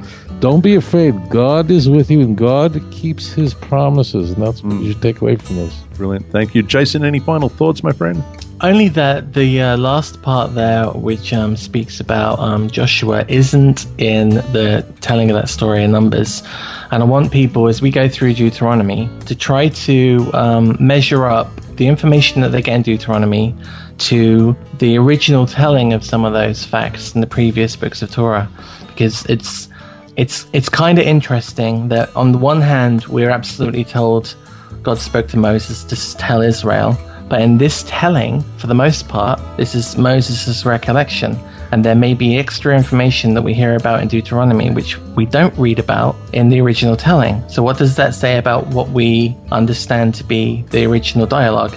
[0.47, 1.29] Don't be afraid.
[1.29, 4.31] God is with you and God keeps his promises.
[4.31, 5.75] And that's what you should take away from this.
[5.97, 6.31] Brilliant.
[6.31, 6.63] Thank you.
[6.63, 8.23] Jason, any final thoughts, my friend?
[8.61, 14.37] Only that the uh, last part there, which um, speaks about um, Joshua, isn't in
[14.53, 16.45] the telling of that story in Numbers.
[16.93, 21.51] And I want people, as we go through Deuteronomy, to try to um, measure up
[21.75, 23.53] the information that they get in Deuteronomy
[23.99, 28.49] to the original telling of some of those facts in the previous books of Torah,
[28.87, 29.69] because it's
[30.17, 34.35] it's it's kind of interesting that on the one hand we're absolutely told
[34.83, 36.97] God spoke to Moses to tell Israel,
[37.29, 41.37] but in this telling, for the most part, this is Moses' recollection.
[41.73, 45.53] And there may be extra information that we hear about in Deuteronomy, which we don't
[45.59, 47.43] read about in the original telling.
[47.49, 51.75] So, what does that say about what we understand to be the original dialogue?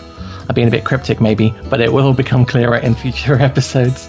[0.48, 4.08] I'm being a bit cryptic, maybe, but it will become clearer in future episodes.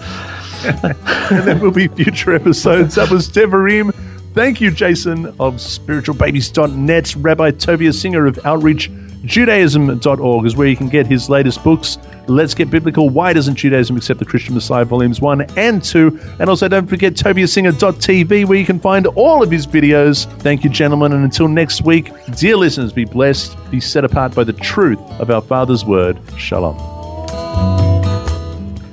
[0.63, 2.93] and there will be future episodes.
[2.93, 3.91] That was Devarim.
[4.33, 7.15] Thank you, Jason of spiritualbabies.net.
[7.17, 11.97] Rabbi Tovia Singer of outreachjudaism.org is where you can get his latest books.
[12.27, 13.09] Let's Get Biblical.
[13.09, 14.85] Why Doesn't Judaism Accept the Christian Messiah?
[14.85, 16.17] Volumes 1 and 2.
[16.39, 20.31] And also don't forget toviasinger.tv where you can find all of his videos.
[20.39, 21.11] Thank you, gentlemen.
[21.11, 25.29] And until next week, dear listeners, be blessed, be set apart by the truth of
[25.29, 26.17] our Father's word.
[26.37, 27.90] Shalom.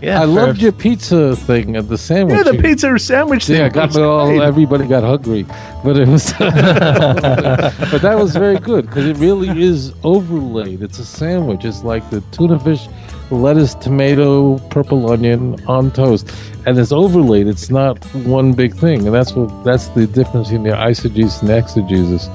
[0.01, 2.37] Yeah, I for- loved your pizza thing and the sandwich.
[2.37, 3.57] Yeah, the pizza sandwich thing.
[3.57, 4.41] Yeah, got all.
[4.43, 5.45] Everybody got hungry,
[5.85, 6.33] but it was.
[6.39, 10.83] but that was very good because it really is overlaid.
[10.83, 11.65] It's a sandwich.
[11.65, 12.89] It's like the tuna fish,
[13.31, 16.31] lettuce, tomato, purple onion on toast,
[16.67, 17.47] and it's overlaid.
[17.47, 21.51] It's not one big thing, and that's what that's the difference in the eisegesis and
[21.51, 22.27] exegesis.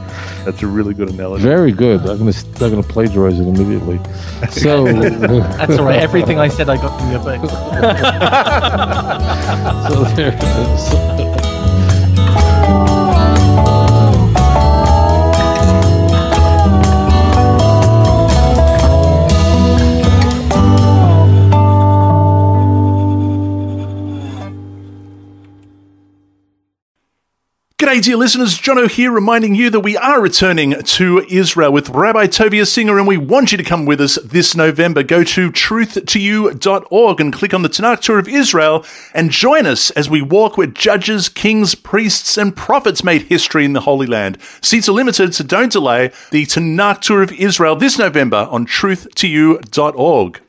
[0.46, 1.44] That's a really good analogy.
[1.44, 2.02] Very good.
[2.02, 4.00] I'm gonna I'm gonna plagiarize it immediately.
[4.50, 4.86] So.
[5.64, 6.02] That's all right.
[6.02, 7.50] Everything I said, I got from your book.
[9.90, 11.03] so there it is.
[27.80, 28.58] G'day, dear listeners.
[28.60, 33.08] Jono here, reminding you that we are returning to Israel with Rabbi Tovia Singer, and
[33.08, 35.02] we want you to come with us this November.
[35.02, 40.08] Go to truth2you.org and click on the Tanakh Tour of Israel and join us as
[40.08, 44.38] we walk where judges, kings, priests, and prophets made history in the Holy Land.
[44.62, 46.12] Seats are limited, so don't delay.
[46.30, 50.42] The Tanakh Tour of Israel this November on truth2you.org.